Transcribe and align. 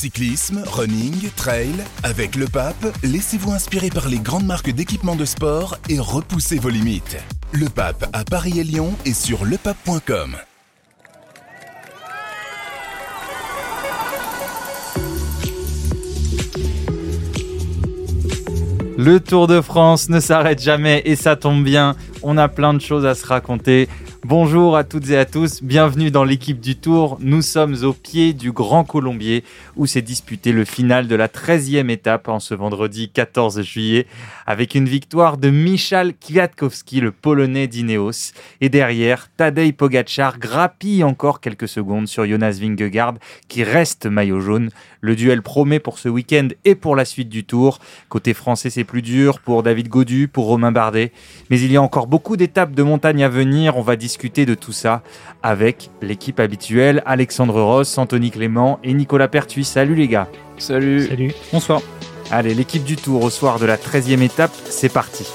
Cyclisme, 0.00 0.62
running, 0.66 1.28
trail, 1.36 1.74
avec 2.04 2.34
le 2.34 2.46
pape, 2.46 2.86
laissez-vous 3.02 3.52
inspirer 3.52 3.90
par 3.90 4.08
les 4.08 4.18
grandes 4.18 4.46
marques 4.46 4.70
d'équipements 4.70 5.14
de 5.14 5.26
sport 5.26 5.76
et 5.90 5.98
repoussez 5.98 6.58
vos 6.58 6.70
limites. 6.70 7.18
Le 7.52 7.68
pape 7.68 8.08
à 8.14 8.24
Paris 8.24 8.58
et 8.58 8.64
Lyon 8.64 8.94
et 9.04 9.12
sur 9.12 9.44
lepape.com. 9.44 10.36
Le 18.96 19.20
Tour 19.20 19.48
de 19.48 19.60
France 19.60 20.08
ne 20.08 20.20
s'arrête 20.20 20.62
jamais 20.62 21.02
et 21.04 21.14
ça 21.14 21.36
tombe 21.36 21.62
bien, 21.62 21.94
on 22.22 22.38
a 22.38 22.48
plein 22.48 22.72
de 22.72 22.80
choses 22.80 23.04
à 23.04 23.14
se 23.14 23.26
raconter. 23.26 23.86
Bonjour 24.24 24.76
à 24.76 24.84
toutes 24.84 25.08
et 25.08 25.16
à 25.16 25.24
tous, 25.24 25.62
bienvenue 25.62 26.10
dans 26.10 26.24
l'équipe 26.24 26.60
du 26.60 26.76
Tour. 26.76 27.16
Nous 27.20 27.40
sommes 27.40 27.74
au 27.84 27.94
pied 27.94 28.34
du 28.34 28.52
Grand 28.52 28.84
Colombier 28.84 29.44
où 29.76 29.86
s'est 29.86 30.02
disputé 30.02 30.52
le 30.52 30.66
final 30.66 31.08
de 31.08 31.16
la 31.16 31.26
13e 31.26 31.88
étape 31.88 32.28
en 32.28 32.38
ce 32.38 32.52
vendredi 32.52 33.08
14 33.08 33.62
juillet 33.62 34.06
avec 34.46 34.74
une 34.74 34.86
victoire 34.86 35.38
de 35.38 35.48
Michal 35.48 36.12
Kwiatkowski, 36.12 37.00
le 37.00 37.12
polonais 37.12 37.66
d'Ineos. 37.66 38.32
Et 38.60 38.68
derrière, 38.68 39.30
Tadej 39.38 39.72
Pogacar 39.72 40.38
grappille 40.38 41.02
encore 41.02 41.40
quelques 41.40 41.68
secondes 41.68 42.06
sur 42.06 42.26
Jonas 42.26 42.58
Vingegaard 42.60 43.14
qui 43.48 43.64
reste 43.64 44.04
maillot 44.04 44.40
jaune. 44.40 44.68
Le 45.00 45.16
duel 45.16 45.42
promet 45.42 45.78
pour 45.78 45.98
ce 45.98 46.08
week-end 46.08 46.48
et 46.64 46.74
pour 46.74 46.96
la 46.96 47.04
suite 47.04 47.28
du 47.28 47.44
Tour. 47.44 47.78
Côté 48.08 48.34
français, 48.34 48.70
c'est 48.70 48.84
plus 48.84 49.02
dur 49.02 49.40
pour 49.40 49.62
David 49.62 49.88
Godu, 49.88 50.28
pour 50.28 50.46
Romain 50.46 50.72
Bardet. 50.72 51.12
Mais 51.48 51.60
il 51.60 51.72
y 51.72 51.76
a 51.76 51.82
encore 51.82 52.06
beaucoup 52.06 52.36
d'étapes 52.36 52.72
de 52.72 52.82
montagne 52.82 53.24
à 53.24 53.28
venir. 53.28 53.76
On 53.76 53.82
va 53.82 53.96
discuter 53.96 54.46
de 54.46 54.54
tout 54.54 54.72
ça 54.72 55.02
avec 55.42 55.90
l'équipe 56.02 56.38
habituelle, 56.38 57.02
Alexandre 57.06 57.62
Ross, 57.62 57.96
Anthony 57.96 58.30
Clément 58.30 58.78
et 58.84 58.92
Nicolas 58.92 59.28
Pertuis. 59.28 59.64
Salut 59.64 59.94
les 59.94 60.08
gars. 60.08 60.28
Salut. 60.58 61.06
Salut. 61.06 61.32
Bonsoir. 61.52 61.80
Allez, 62.30 62.54
l'équipe 62.54 62.84
du 62.84 62.96
Tour 62.96 63.24
au 63.24 63.30
soir 63.30 63.58
de 63.58 63.66
la 63.66 63.76
13e 63.76 64.22
étape, 64.22 64.52
c'est 64.66 64.92
parti. 64.92 65.26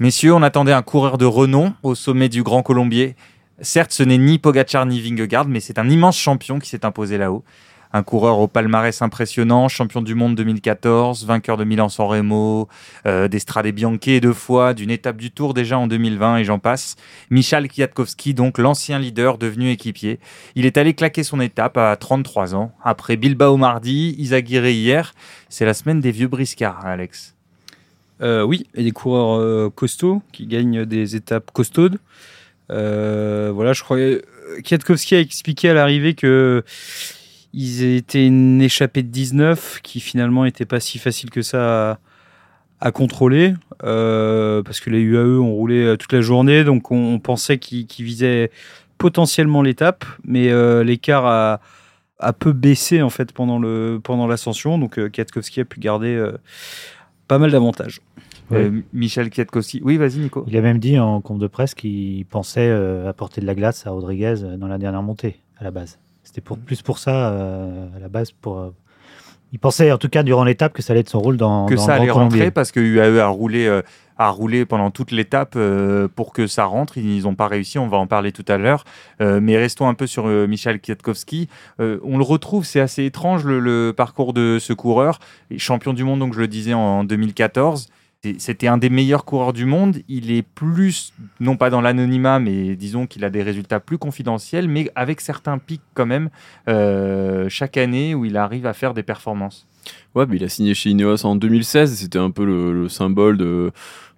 Messieurs, 0.00 0.34
on 0.34 0.42
attendait 0.42 0.72
un 0.72 0.82
coureur 0.82 1.16
de 1.16 1.24
renom 1.24 1.72
au 1.84 1.94
sommet 1.94 2.28
du 2.28 2.42
Grand 2.42 2.62
Colombier. 2.62 3.14
Certes, 3.60 3.92
ce 3.92 4.02
n'est 4.02 4.18
ni 4.18 4.38
Pogacar 4.38 4.84
ni 4.84 5.00
Vingegaard, 5.00 5.46
mais 5.46 5.60
c'est 5.60 5.78
un 5.78 5.88
immense 5.88 6.18
champion 6.18 6.58
qui 6.58 6.68
s'est 6.68 6.84
imposé 6.84 7.18
là-haut. 7.18 7.44
Un 7.92 8.02
coureur 8.02 8.40
au 8.40 8.48
palmarès 8.48 9.00
impressionnant, 9.02 9.68
champion 9.68 10.02
du 10.02 10.16
monde 10.16 10.34
2014, 10.34 11.24
vainqueur 11.24 11.56
de 11.56 11.62
Milan-San 11.62 12.08
Remo, 12.08 12.68
euh, 13.06 13.28
d'Estrade 13.28 13.68
Bianchi 13.68 14.20
deux 14.20 14.32
fois, 14.32 14.74
d'une 14.74 14.90
étape 14.90 15.16
du 15.16 15.30
Tour 15.30 15.54
déjà 15.54 15.78
en 15.78 15.86
2020 15.86 16.38
et 16.38 16.44
j'en 16.44 16.58
passe. 16.58 16.96
Michal 17.30 17.68
Kwiatkowski, 17.68 18.34
donc 18.34 18.58
l'ancien 18.58 18.98
leader 18.98 19.38
devenu 19.38 19.70
équipier. 19.70 20.18
Il 20.56 20.66
est 20.66 20.76
allé 20.76 20.94
claquer 20.94 21.22
son 21.22 21.40
étape 21.40 21.76
à 21.76 21.94
33 21.94 22.56
ans. 22.56 22.72
Après 22.82 23.16
Bilbao 23.16 23.56
mardi, 23.56 24.16
Isaguirre 24.18 24.66
hier. 24.66 25.14
C'est 25.48 25.64
la 25.64 25.74
semaine 25.74 26.00
des 26.00 26.10
vieux 26.10 26.26
briscards, 26.26 26.84
Alex. 26.84 27.36
Euh, 28.20 28.42
oui, 28.42 28.66
et 28.74 28.82
des 28.82 28.90
coureurs 28.90 29.38
euh, 29.38 29.70
costauds 29.72 30.20
qui 30.32 30.46
gagnent 30.48 30.84
des 30.84 31.14
étapes 31.14 31.52
costaudes. 31.52 32.00
Euh, 32.70 33.50
voilà, 33.54 33.72
je 33.72 33.82
que 33.82 34.22
Kwiatkowski 34.62 35.14
a 35.14 35.20
expliqué 35.20 35.70
à 35.70 35.74
l'arrivée 35.74 36.14
que 36.14 36.64
ils 37.52 37.84
étaient 37.84 38.26
une 38.26 38.60
échappée 38.60 39.02
de 39.02 39.08
19 39.08 39.80
qui 39.82 40.00
finalement 40.00 40.44
n'était 40.44 40.64
pas 40.64 40.80
si 40.80 40.98
facile 40.98 41.30
que 41.30 41.42
ça 41.42 41.98
à, 42.80 42.90
contrôler 42.90 43.54
euh, 43.84 44.62
parce 44.62 44.80
que 44.80 44.90
les 44.90 45.00
UAE 45.00 45.40
ont 45.40 45.52
roulé 45.52 45.82
euh, 45.82 45.96
toute 45.96 46.12
la 46.12 46.20
journée, 46.20 46.64
donc 46.64 46.90
on, 46.90 47.18
pensait 47.18 47.58
qu'ils 47.58 47.86
visaient 48.04 48.50
potentiellement 48.98 49.62
l'étape, 49.62 50.04
mais 50.24 50.50
euh, 50.50 50.82
l'écart 50.82 51.26
a, 51.26 51.60
peu 52.32 52.52
baissé 52.52 53.02
en 53.02 53.10
fait 53.10 53.32
pendant 53.32 53.60
pendant 54.00 54.26
l'ascension, 54.26 54.78
donc 54.78 54.98
euh, 54.98 55.10
a 55.14 55.64
pu 55.64 55.78
garder 55.78 56.14
euh, 56.14 56.32
pas 57.28 57.38
mal 57.38 57.50
d'avantages. 57.50 58.00
Euh, 58.52 58.82
Michel 58.92 59.30
Kwiatkowski. 59.30 59.80
Oui, 59.84 59.96
vas-y, 59.96 60.18
Nico. 60.18 60.44
Il 60.46 60.56
a 60.56 60.60
même 60.60 60.78
dit 60.78 60.98
en 60.98 61.20
compte 61.20 61.38
de 61.38 61.46
presse 61.46 61.74
qu'il 61.74 62.24
pensait 62.26 62.68
euh, 62.68 63.08
apporter 63.08 63.40
de 63.40 63.46
la 63.46 63.54
glace 63.54 63.86
à 63.86 63.90
Rodriguez 63.90 64.36
dans 64.58 64.68
la 64.68 64.78
dernière 64.78 65.02
montée, 65.02 65.40
à 65.58 65.64
la 65.64 65.70
base. 65.70 65.98
C'était 66.22 66.40
pour, 66.40 66.58
plus 66.58 66.82
pour 66.82 66.98
ça, 66.98 67.30
euh, 67.30 67.86
à 67.96 67.98
la 67.98 68.08
base. 68.08 68.32
Pour, 68.32 68.72
il 69.52 69.58
pensait, 69.58 69.92
en 69.92 69.98
tout 69.98 70.08
cas, 70.08 70.22
durant 70.22 70.44
l'étape, 70.44 70.72
que 70.72 70.82
ça 70.82 70.92
allait 70.92 71.00
être 71.00 71.08
son 71.08 71.20
rôle 71.20 71.36
dans, 71.36 71.66
que 71.66 71.74
dans 71.74 71.82
ça 71.82 71.94
allait 71.94 72.10
rentrer 72.10 72.50
parce 72.50 72.72
que 72.72 72.80
UAE 72.80 73.20
a 73.20 73.28
roulé, 73.28 73.80
a 74.18 74.30
roulé 74.30 74.64
pendant 74.64 74.90
toute 74.90 75.12
l'étape 75.12 75.56
pour 76.16 76.32
que 76.32 76.46
ça 76.46 76.64
rentre. 76.64 76.98
Ils 76.98 77.22
n'ont 77.22 77.36
pas 77.36 77.46
réussi, 77.46 77.78
on 77.78 77.86
va 77.86 77.98
en 77.98 78.08
parler 78.08 78.32
tout 78.32 78.44
à 78.48 78.58
l'heure. 78.58 78.84
Mais 79.20 79.56
restons 79.56 79.86
un 79.86 79.94
peu 79.94 80.08
sur 80.08 80.26
Michal 80.26 80.80
Kwiatkowski. 80.80 81.48
On 81.78 82.18
le 82.18 82.24
retrouve, 82.24 82.64
c'est 82.64 82.80
assez 82.80 83.04
étrange 83.04 83.44
le, 83.44 83.60
le 83.60 83.92
parcours 83.96 84.32
de 84.32 84.58
ce 84.60 84.72
coureur. 84.72 85.20
Champion 85.56 85.92
du 85.92 86.02
monde, 86.02 86.18
donc 86.18 86.34
je 86.34 86.40
le 86.40 86.48
disais, 86.48 86.74
en 86.74 87.04
2014. 87.04 87.88
C'était 88.38 88.66
un 88.66 88.78
des 88.78 88.90
meilleurs 88.90 89.24
coureurs 89.24 89.52
du 89.52 89.64
monde. 89.64 89.98
Il 90.08 90.30
est 90.30 90.42
plus, 90.42 91.12
non 91.40 91.56
pas 91.56 91.70
dans 91.70 91.80
l'anonymat, 91.80 92.38
mais 92.38 92.76
disons 92.76 93.06
qu'il 93.06 93.24
a 93.24 93.30
des 93.30 93.42
résultats 93.42 93.80
plus 93.80 93.98
confidentiels, 93.98 94.68
mais 94.68 94.90
avec 94.94 95.20
certains 95.20 95.58
pics 95.58 95.82
quand 95.94 96.06
même 96.06 96.30
euh, 96.68 97.48
chaque 97.48 97.76
année 97.76 98.14
où 98.14 98.24
il 98.24 98.36
arrive 98.36 98.66
à 98.66 98.72
faire 98.72 98.94
des 98.94 99.02
performances. 99.02 99.66
Ouais, 100.14 100.24
mais 100.26 100.36
il 100.36 100.44
a 100.44 100.48
signé 100.48 100.74
chez 100.74 100.90
Ineos 100.90 101.26
en 101.26 101.36
2016. 101.36 101.92
et 101.92 101.96
C'était 101.96 102.18
un 102.18 102.30
peu 102.30 102.44
le 102.44 102.88
symbole 102.88 103.36
de, 103.36 103.72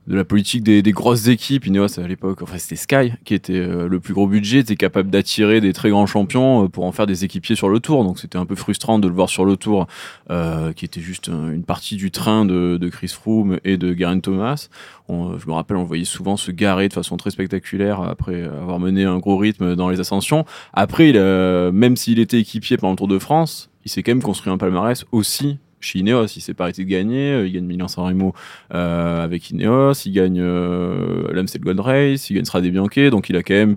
de 0.06 0.14
la 0.14 0.24
politique 0.24 0.62
des, 0.62 0.82
des 0.82 0.92
grosses 0.92 1.26
équipes. 1.28 1.66
Ineos, 1.66 1.98
à 1.98 2.06
l'époque, 2.06 2.42
enfin, 2.42 2.58
c'était 2.58 2.76
Sky 2.76 3.12
qui 3.24 3.34
était 3.34 3.54
euh, 3.54 3.88
le 3.88 4.00
plus 4.00 4.14
gros 4.14 4.26
budget, 4.26 4.58
était 4.60 4.76
capable 4.76 5.10
d'attirer 5.10 5.60
des 5.60 5.72
très 5.72 5.90
grands 5.90 6.06
champions 6.06 6.64
euh, 6.64 6.68
pour 6.68 6.84
en 6.84 6.92
faire 6.92 7.06
des 7.06 7.24
équipiers 7.24 7.56
sur 7.56 7.68
le 7.68 7.80
tour. 7.80 8.04
Donc 8.04 8.18
c'était 8.18 8.38
un 8.38 8.46
peu 8.46 8.54
frustrant 8.54 8.98
de 8.98 9.08
le 9.08 9.14
voir 9.14 9.28
sur 9.28 9.44
le 9.44 9.56
tour, 9.56 9.86
euh, 10.30 10.72
qui 10.72 10.84
était 10.84 11.00
juste 11.00 11.28
euh, 11.28 11.52
une 11.52 11.64
partie 11.64 11.96
du 11.96 12.10
train 12.10 12.44
de, 12.44 12.76
de 12.76 12.88
Chris 12.88 13.08
Froome 13.08 13.58
et 13.64 13.76
de 13.76 13.94
Geraint 13.96 14.20
Thomas. 14.20 14.68
On- 15.08 15.38
je 15.38 15.46
me 15.46 15.52
rappelle, 15.52 15.76
on 15.76 15.84
voyait 15.84 16.04
souvent 16.04 16.36
se 16.36 16.50
garer 16.50 16.88
de 16.88 16.92
façon 16.92 17.16
très 17.16 17.30
spectaculaire 17.30 18.00
après 18.00 18.42
avoir 18.42 18.78
mené 18.78 19.04
un 19.04 19.18
gros 19.18 19.36
rythme 19.36 19.76
dans 19.76 19.88
les 19.88 20.00
ascensions. 20.00 20.44
Après, 20.72 21.10
il, 21.10 21.18
a- 21.18 21.70
même 21.72 21.96
s'il 21.96 22.18
était 22.18 22.38
équipier 22.40 22.76
pendant 22.76 22.92
le 22.92 22.96
Tour 22.96 23.08
de 23.08 23.18
France, 23.18 23.70
il 23.84 23.90
s'est 23.90 24.02
quand 24.02 24.10
même 24.12 24.22
construit 24.22 24.52
un 24.52 24.58
palmarès 24.58 25.04
aussi 25.12 25.58
chez 25.80 25.98
Ineos. 26.00 26.26
Il 26.36 26.40
s'est 26.40 26.54
pas 26.54 26.64
arrêté 26.64 26.84
de 26.84 26.88
gagner. 26.88 27.32
Euh, 27.32 27.46
Il 27.46 27.52
gagne 27.52 27.64
Milan-San 27.66 28.04
Remo 28.06 28.34
euh, 28.74 29.22
avec 29.24 29.50
Ineos. 29.50 29.92
Il 30.04 30.12
gagne 30.12 30.40
euh, 30.40 31.28
l'Amstel 31.32 31.60
Gold 31.62 31.80
Race. 31.80 32.30
Il 32.30 32.34
gagne 32.34 32.44
Strade 32.44 32.66
Bianchi. 32.66 33.10
Donc 33.10 33.28
il 33.28 33.36
a 33.36 33.42
quand 33.42 33.54
même 33.54 33.76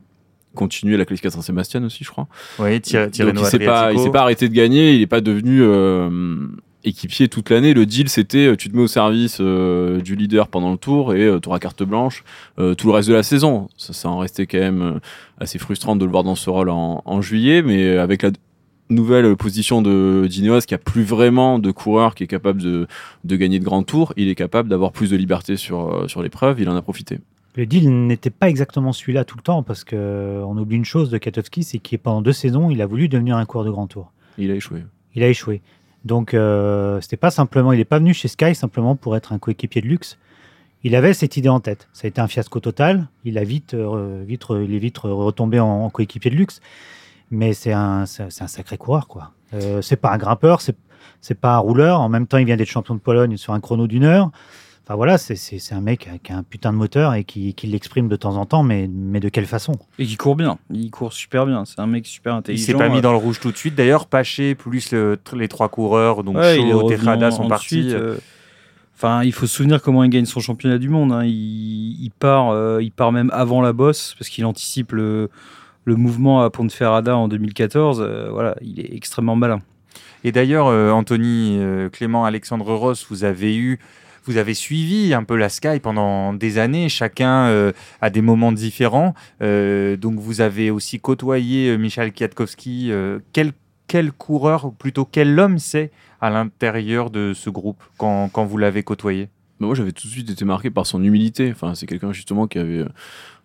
continué 0.56 0.98
la 0.98 1.06
classification 1.06 1.42
Saint-Sébastien 1.42 1.84
aussi, 1.84 2.04
je 2.04 2.10
crois. 2.10 2.28
Oui, 2.58 2.82
Thierry, 2.82 3.12
Thierry 3.12 3.34
Donc 3.34 3.44
il 3.46 3.48
s'est 3.50 3.60
pas, 3.60 3.94
il 3.94 4.00
s'est 4.00 4.10
pas 4.12 4.22
arrêté 4.22 4.50
de 4.50 4.54
gagner. 4.54 4.96
Il 4.96 5.02
est 5.02 5.08
pas 5.08 5.22
devenu 5.22 5.62
euh, 5.62 6.48
équipier 6.84 7.28
toute 7.28 7.50
l'année. 7.52 7.74
Le 7.76 7.86
deal, 7.86 8.10
c'était 8.10 8.48
euh, 8.48 8.56
tu 8.56 8.68
te 8.70 8.76
mets 8.76 8.81
au 8.81 8.88
service 8.88 9.38
euh, 9.42 10.02
du 10.02 10.16
leader 10.16 10.48
pendant 10.48 10.72
le 10.72 10.78
tour 10.78 11.14
et 11.14 11.30
tu 11.42 11.50
auras 11.50 11.60
carte 11.60 11.84
blanche 11.84 12.24
euh, 12.58 12.74
tout 12.74 12.88
le 12.88 12.94
reste 12.94 13.10
de 13.10 13.14
la 13.14 13.22
saison. 13.24 13.68
Ça, 13.78 13.94
ça 13.94 14.10
en 14.10 14.18
restait 14.18 14.48
quand 14.48 14.58
même 14.58 14.81
euh, 14.81 15.00
assez 15.40 15.60
frustrant 15.60 15.96
de 15.96 16.04
le 16.04 16.10
voir 16.12 16.24
dans 16.24 16.36
ce 16.36 16.50
rôle 16.50 16.70
en, 16.70 17.04
en 17.06 17.22
juillet, 17.22 17.62
mais 17.62 17.98
avec 17.98 18.24
la 18.24 18.31
nouvelle 18.90 19.36
position 19.36 19.82
de 19.82 20.26
d'Ineos 20.28 20.62
qui 20.62 20.74
a 20.74 20.78
plus 20.78 21.04
vraiment 21.04 21.60
de 21.60 21.72
coureur 21.72 22.16
qui 22.16 22.24
est 22.24 22.28
capable 22.28 22.62
de, 22.62 22.88
de 23.24 23.36
gagner 23.36 23.60
de 23.60 23.64
grands 23.66 23.84
tours, 23.84 24.14
il 24.18 24.30
est 24.30 24.36
capable 24.36 24.70
d'avoir 24.70 24.92
plus 24.92 25.12
de 25.12 25.16
liberté 25.16 25.58
sur, 25.58 25.94
euh, 25.94 26.08
sur 26.08 26.22
l'épreuve, 26.24 26.60
il 26.60 26.70
en 26.70 26.76
a 26.76 26.82
profité. 26.82 27.20
Le 27.56 27.66
deal 27.66 27.90
n'était 28.08 28.30
pas 28.30 28.50
exactement 28.50 28.94
celui-là 28.94 29.26
tout 29.26 29.36
le 29.38 29.44
temps, 29.44 29.64
parce 29.64 29.84
qu'on 29.84 30.58
oublie 30.58 30.76
une 30.78 30.86
chose 30.86 31.10
de 31.10 31.18
Kwiatkowski, 31.18 31.64
c'est 31.64 31.80
qu'il 31.80 32.00
pendant 32.00 32.22
deux 32.22 32.32
saisons, 32.34 32.70
il 32.70 32.82
a 32.82 32.86
voulu 32.86 33.10
devenir 33.10 33.38
un 33.38 33.46
coureur 33.46 33.66
de 33.66 33.72
grand 33.72 33.88
tour. 33.88 34.12
Il 34.38 34.50
a 34.52 34.56
échoué. 34.56 34.84
Il 35.16 35.24
a 35.24 35.28
échoué. 35.28 35.62
Donc, 36.06 36.34
euh, 36.34 37.02
c'était 37.02 37.18
pas 37.18 37.32
simplement, 37.32 37.74
il 37.74 37.78
n'est 37.78 37.86
pas 37.86 38.00
venu 38.00 38.14
chez 38.14 38.28
Sky 38.30 38.56
simplement 38.56 38.96
pour 38.96 39.18
être 39.18 39.34
un 39.34 39.40
coéquipier 39.40 39.82
de 39.82 39.88
luxe. 39.88 40.18
Il 40.84 40.96
avait 40.96 41.14
cette 41.14 41.36
idée 41.36 41.50
en 41.50 41.60
tête. 41.60 41.90
Ça 41.92 42.06
a 42.06 42.08
été 42.08 42.22
un 42.22 42.28
fiasco 42.28 42.62
total. 42.62 43.10
Il 43.26 43.38
a 43.38 43.44
vite, 43.44 43.74
euh, 43.74 44.24
vite, 44.26 44.46
re- 44.46 44.64
il 44.64 44.74
est 44.74 44.80
vite 44.80 44.98
re- 45.00 45.10
retombé 45.12 45.60
en, 45.60 45.68
en 45.68 45.90
coéquipier 45.90 46.32
de 46.32 46.38
luxe. 46.38 46.62
Mais 47.32 47.54
c'est 47.54 47.74
un, 47.74 48.02
un 48.04 48.48
sacré 48.48 48.78
coureur, 48.78 49.08
quoi. 49.08 49.31
Euh, 49.54 49.81
c'est 49.81 49.96
pas 49.98 50.12
un 50.12 50.18
grimpeur, 50.18 50.62
c'est, 50.62 50.76
c'est 51.22 51.40
pas 51.40 51.56
un 51.56 51.60
rouleur. 51.60 52.00
En 52.02 52.10
même 52.10 52.28
temps, 52.28 52.38
il 52.38 52.46
vient 52.46 52.58
d'être 52.58 52.68
champion 52.70 52.96
de 52.96 53.00
Pologne 53.00 53.38
sur 53.38 53.54
un 53.54 53.60
chrono 53.60 53.88
d'une 53.88 54.04
heure. 54.04 54.31
Enfin 54.86 54.96
voilà, 54.96 55.20
c'est, 55.20 55.36
c'est, 55.36 55.60
c'est 55.60 55.76
un 55.76 55.81
mec 55.81 56.10
qui 56.24 56.31
a- 56.31 56.36
un 56.38 56.42
putain 56.42 56.72
de 56.74 56.78
moteur 56.78 57.14
et 57.14 57.24
qui, 57.24 57.54
qui 57.54 57.68
l'exprime 57.68 58.08
de 58.10 58.16
temps 58.16 58.36
en 58.38 58.48
temps, 58.48 58.64
mais, 58.64 58.90
mais 58.92 59.20
de 59.20 59.30
quelle 59.30 59.46
façon 59.46 59.74
Et 60.00 60.06
qui 60.08 60.18
court 60.18 60.36
bien. 60.36 60.58
Il 60.72 60.90
court 60.90 61.14
super 61.14 61.46
bien. 61.46 61.64
C'est 61.66 61.80
un 61.80 61.86
mec 61.86 62.08
super 62.08 62.34
Il 62.34 62.38
intelligent. 62.38 62.66
s'est 62.66 62.74
pas 62.74 62.90
mis 62.90 63.00
dans 63.02 63.12
le 63.12 63.18
rouge 63.20 63.40
tout 63.40 63.52
de 63.52 63.58
suite. 63.58 63.75
D'ailleurs, 63.75 64.08
Paché 64.08 64.56
plus 64.56 64.92
le- 64.92 65.20
les 65.34 65.48
trois 65.48 65.70
coureurs, 65.70 66.24
donc 66.24 66.38
Ouais, 66.38 66.60
il 66.60 66.74
revenu 66.74 66.98
Tejada 66.98 67.30
sont 67.30 67.48
partis. 67.48 67.92
euh, 67.94 68.18
Enfin, 68.96 69.24
il 69.24 69.32
faut 69.32 69.46
se 69.46 69.56
souvenir 69.56 69.82
comment 69.82 70.04
il 70.04 70.10
gagne 70.10 70.25
son 70.25 70.40
championnat 70.42 70.78
du 70.80 70.90
monde. 70.90 71.12
hein. 71.14 71.24
Il, 71.24 72.04
il 72.04 72.12
part, 72.12 72.50
euh, 72.50 72.80
il 72.82 72.92
part 72.92 73.12
même 73.12 73.30
avant 73.34 73.62
la 73.62 73.72
bosse 73.74 74.16
parce 74.18 74.28
qu'il 74.30 74.46
anticipe 74.46 74.92
le, 74.92 75.30
le 75.89 75.95
mouvement 75.95 76.41
à 76.41 76.50
Ponteferrada 76.50 77.18
en 77.18 77.27
2014. 77.27 78.00
euh, 78.01 78.30
voilà, 78.31 78.56
il 78.62 78.80
est 78.80 78.95
extrêmement 78.95 79.36
malin. 79.36 79.59
Et 80.24 80.31
d'ailleurs, 80.31 80.68
euh, 80.68 80.91
Anthony, 80.91 81.57
euh, 81.59 81.89
Clément, 81.89 82.25
Alexandre 82.25 82.74
Ross, 82.74 83.07
vous 83.09 83.24
avez 83.24 83.57
eu 83.57 83.80
vous 84.25 84.38
avez 84.38 84.53
suivi 84.53 85.13
un 85.15 85.24
peu 85.24 85.36
la 85.36 85.50
Sky 85.50 85.80
pendant 85.81 86.33
des 86.33 86.59
années, 86.59 86.88
chacun 86.88 87.45
euh, 87.47 87.71
à 88.00 88.12
des 88.12 88.21
moments 88.21 88.51
différents. 88.51 89.15
Euh, 89.41 89.97
donc 89.97 90.19
vous 90.19 90.41
avez 90.41 90.69
aussi 90.69 91.00
côtoyé 91.00 91.69
euh, 91.69 91.77
Michel 91.77 92.13
Kwiatkowski. 92.13 92.91
Euh, 92.91 93.19
quel, 93.33 93.53
quel 93.88 94.12
coureur, 94.12 94.65
ou 94.65 94.71
plutôt 94.71 95.06
quel 95.06 95.39
homme 95.39 95.57
c'est 95.57 95.89
à 96.21 96.30
l'intérieur 96.30 97.09
de 97.09 97.33
ce 97.33 97.50
groupe 97.50 97.81
quand, 97.97 98.30
quand 98.31 98.45
vous 98.45 98.57
l'avez 98.57 98.83
côtoyé? 98.83 99.30
Bah, 99.59 99.65
moi, 99.65 99.75
j'avais 99.75 99.91
tout 99.94 100.07
de 100.07 100.12
suite 100.12 100.30
été 100.30 100.45
marqué 100.45 100.69
par 100.69 100.86
son 100.86 101.03
humilité. 101.03 101.50
Enfin, 101.51 101.74
c'est 101.74 101.88
quelqu'un 101.88 102.13
justement 102.13 102.45
qui 102.47 102.59
avait 102.59 102.80
euh, 102.80 102.89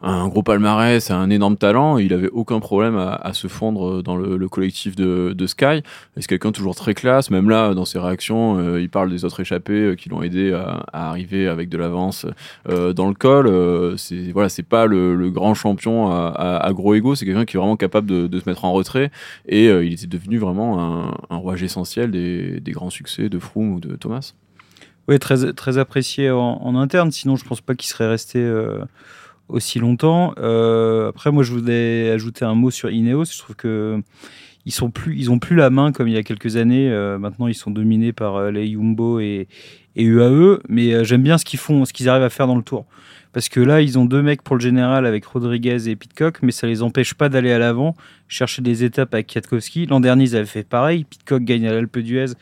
un 0.05 0.29
gros 0.29 0.43
palmarès, 0.43 1.11
un 1.11 1.31
énorme 1.31 1.57
talent. 1.57 1.97
Il 1.97 2.13
avait 2.13 2.29
aucun 2.29 2.61
problème 2.61 2.97
à, 2.97 3.33
se 3.33 3.49
fondre 3.49 4.03
dans 4.03 4.17
le, 4.17 4.37
le 4.37 4.49
collectif 4.49 4.97
de, 4.97 5.47
Sky. 5.47 5.83
C'est 6.17 6.27
quelqu'un 6.27 6.53
toujours 6.53 6.75
très 6.75 6.95
classe. 6.95 7.31
Même 7.31 7.49
là, 7.49 7.75
dans 7.75 7.85
ses 7.85 7.99
réactions, 7.99 8.59
euh, 8.59 8.81
il 8.81 8.91
parle 8.91 9.11
des 9.11 9.25
autres 9.25 9.41
échappés 9.41 9.73
euh, 9.73 9.95
qui 9.95 10.09
l'ont 10.09 10.23
aidé 10.23 10.53
à, 10.53 10.85
arriver 10.93 11.49
avec 11.49 11.69
de 11.69 11.79
l'avance 11.79 12.27
euh, 12.69 12.93
dans 12.93 13.09
le 13.09 13.15
col. 13.15 13.99
C'est 13.99 14.31
voilà, 14.33 14.49
c'est 14.49 14.63
pas 14.63 14.87
le, 14.87 15.31
grand 15.31 15.55
champion 15.55 16.11
à, 16.11 16.71
gros 16.73 16.95
ego. 16.95 17.15
C'est 17.15 17.25
quelqu'un 17.25 17.45
qui 17.45 17.57
est 17.57 17.61
vraiment 17.61 17.77
capable 17.77 18.07
de, 18.07 18.39
se 18.39 18.49
mettre 18.49 18.65
en 18.65 18.73
retrait. 18.73 19.11
Et 19.49 19.67
il 19.69 19.93
était 19.93 20.07
devenu 20.07 20.39
vraiment 20.39 20.81
un, 20.81 21.15
un 21.31 21.37
rouage 21.37 21.63
essentiel 21.63 22.11
des, 22.11 22.73
grands 22.75 22.91
succès 22.91 23.29
de 23.29 23.39
Froome 23.39 23.75
ou 23.75 23.81
de 23.81 23.97
Thomas. 23.97 24.35
Oui, 25.07 25.19
très, 25.19 25.53
très 25.53 25.79
apprécié 25.79 26.31
en, 26.31 26.39
en 26.39 26.77
interne. 26.77 27.11
Sinon, 27.11 27.37
je 27.37 27.45
pense 27.45 27.61
pas 27.61 27.75
qu'il 27.75 27.89
serait 27.89 28.09
resté 28.09 28.41
aussi 29.49 29.79
longtemps. 29.79 30.35
Euh, 30.39 31.09
après, 31.09 31.31
moi, 31.33 31.43
je 31.43 31.53
voulais 31.53 32.11
ajouter 32.11 32.45
un 32.45 32.55
mot 32.55 32.71
sur 32.71 32.91
Ineos. 32.91 33.27
Je 33.27 33.39
trouve 33.39 33.57
que 33.57 34.01
ils 34.67 34.75
plus, 34.95 35.29
ont 35.29 35.39
plus 35.39 35.57
la 35.57 35.69
main 35.69 35.93
comme 35.93 36.09
il 36.09 36.15
y 36.15 36.17
a 36.17 36.23
quelques 36.23 36.57
années. 36.57 36.91
Euh, 36.91 37.19
maintenant, 37.19 37.47
ils 37.47 37.55
sont 37.55 37.71
dominés 37.71 38.13
par 38.13 38.37
euh, 38.37 38.51
les 38.51 38.71
Jumbo 38.71 39.21
et, 39.21 39.49
UAE. 39.97 40.61
Mais 40.69 41.05
j'aime 41.05 41.23
bien 41.23 41.39
ce 41.39 41.45
qu'ils 41.45 41.59
font, 41.59 41.85
ce 41.85 41.93
qu'ils 41.93 42.09
arrivent 42.09 42.25
à 42.25 42.31
faire 42.31 42.47
dans 42.47 42.57
le 42.57 42.63
Tour. 42.63 42.87
Parce 43.33 43.49
que 43.49 43.61
là, 43.61 43.81
ils 43.81 43.99
ont 43.99 44.05
deux 44.05 44.23
mecs 44.23 44.43
pour 44.43 44.57
le 44.57 44.61
général 44.61 45.07
avec 45.07 45.25
Rodriguez 45.25 45.89
et 45.89 45.97
Pitcock, 45.97 46.39
mais 46.43 46.53
ça 46.53 46.69
les 46.69 46.83
empêche 46.83 47.15
pas 47.15 47.29
d'aller 47.29 47.51
à 47.51 47.59
l'avant, 47.59 47.97
chercher 48.35 48.63
des 48.63 48.83
étapes 48.85 49.15
avec 49.15 49.29
Kwiatkowski. 49.33 49.87
L'an 49.87 50.01
dernier, 50.01 50.25
ils 50.25 50.37
avaient 50.37 50.45
fait 50.45 50.65
pareil. 50.65 51.05
Pitcock 51.05 51.45
gagne 51.45 51.69
à 51.69 51.73
l'Alpe 51.73 51.99
d'Huez 51.99 52.33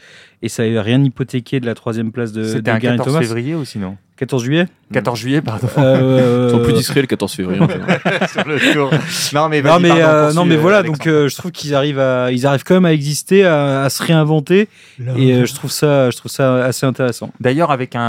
et 0.40 0.48
ça 0.48 0.62
n'avait 0.64 0.80
rien 0.80 1.02
hypothéqué 1.04 1.60
de 1.60 1.66
la 1.66 1.74
troisième 1.74 2.12
place 2.12 2.32
de, 2.32 2.44
C'était 2.44 2.70
un 2.70 2.80
Geraint 2.80 2.96
14 2.96 3.06
Thomas. 3.08 3.20
février 3.20 3.54
ou 3.54 3.64
sinon 3.64 3.96
14 4.16 4.44
juillet 4.44 4.66
14 4.92 5.18
juillet, 5.18 5.40
pardon. 5.40 5.68
Euh, 5.78 6.46
Ils 6.48 6.52
sont 6.52 6.62
plus 6.62 6.74
discrets 6.74 7.00
le 7.00 7.06
14 7.06 7.32
février. 7.32 7.60
en 7.60 7.66
fait. 7.68 7.80
sur 8.30 8.44
le 8.46 8.72
tour. 8.72 8.90
Non, 9.32 9.48
mais, 9.48 9.62
Non 9.62 9.70
vas-y, 9.70 9.82
mais, 9.82 9.88
pardon, 9.88 10.04
euh, 10.04 10.32
non 10.34 10.44
mais 10.44 10.56
voilà 10.56 10.78
Alexandre. 10.78 10.98
donc 10.98 11.06
euh, 11.08 11.28
je 11.28 11.36
trouve 11.36 11.50
qu'ils 11.50 11.74
arrivent 11.74 11.98
à 11.98 12.30
ils 12.30 12.46
arrivent 12.46 12.62
quand 12.62 12.74
même 12.74 12.84
à 12.84 12.92
exister 12.92 13.44
à, 13.44 13.82
à 13.82 13.88
se 13.90 14.02
réinventer 14.02 14.68
et 15.16 15.32
euh, 15.32 15.46
je 15.46 15.54
trouve 15.54 15.70
ça 15.72 16.10
je 16.10 16.16
trouve 16.18 16.30
ça 16.30 16.64
assez 16.64 16.84
intéressant. 16.86 17.32
D'ailleurs, 17.40 17.70
avec 17.70 17.96
un, 17.96 18.00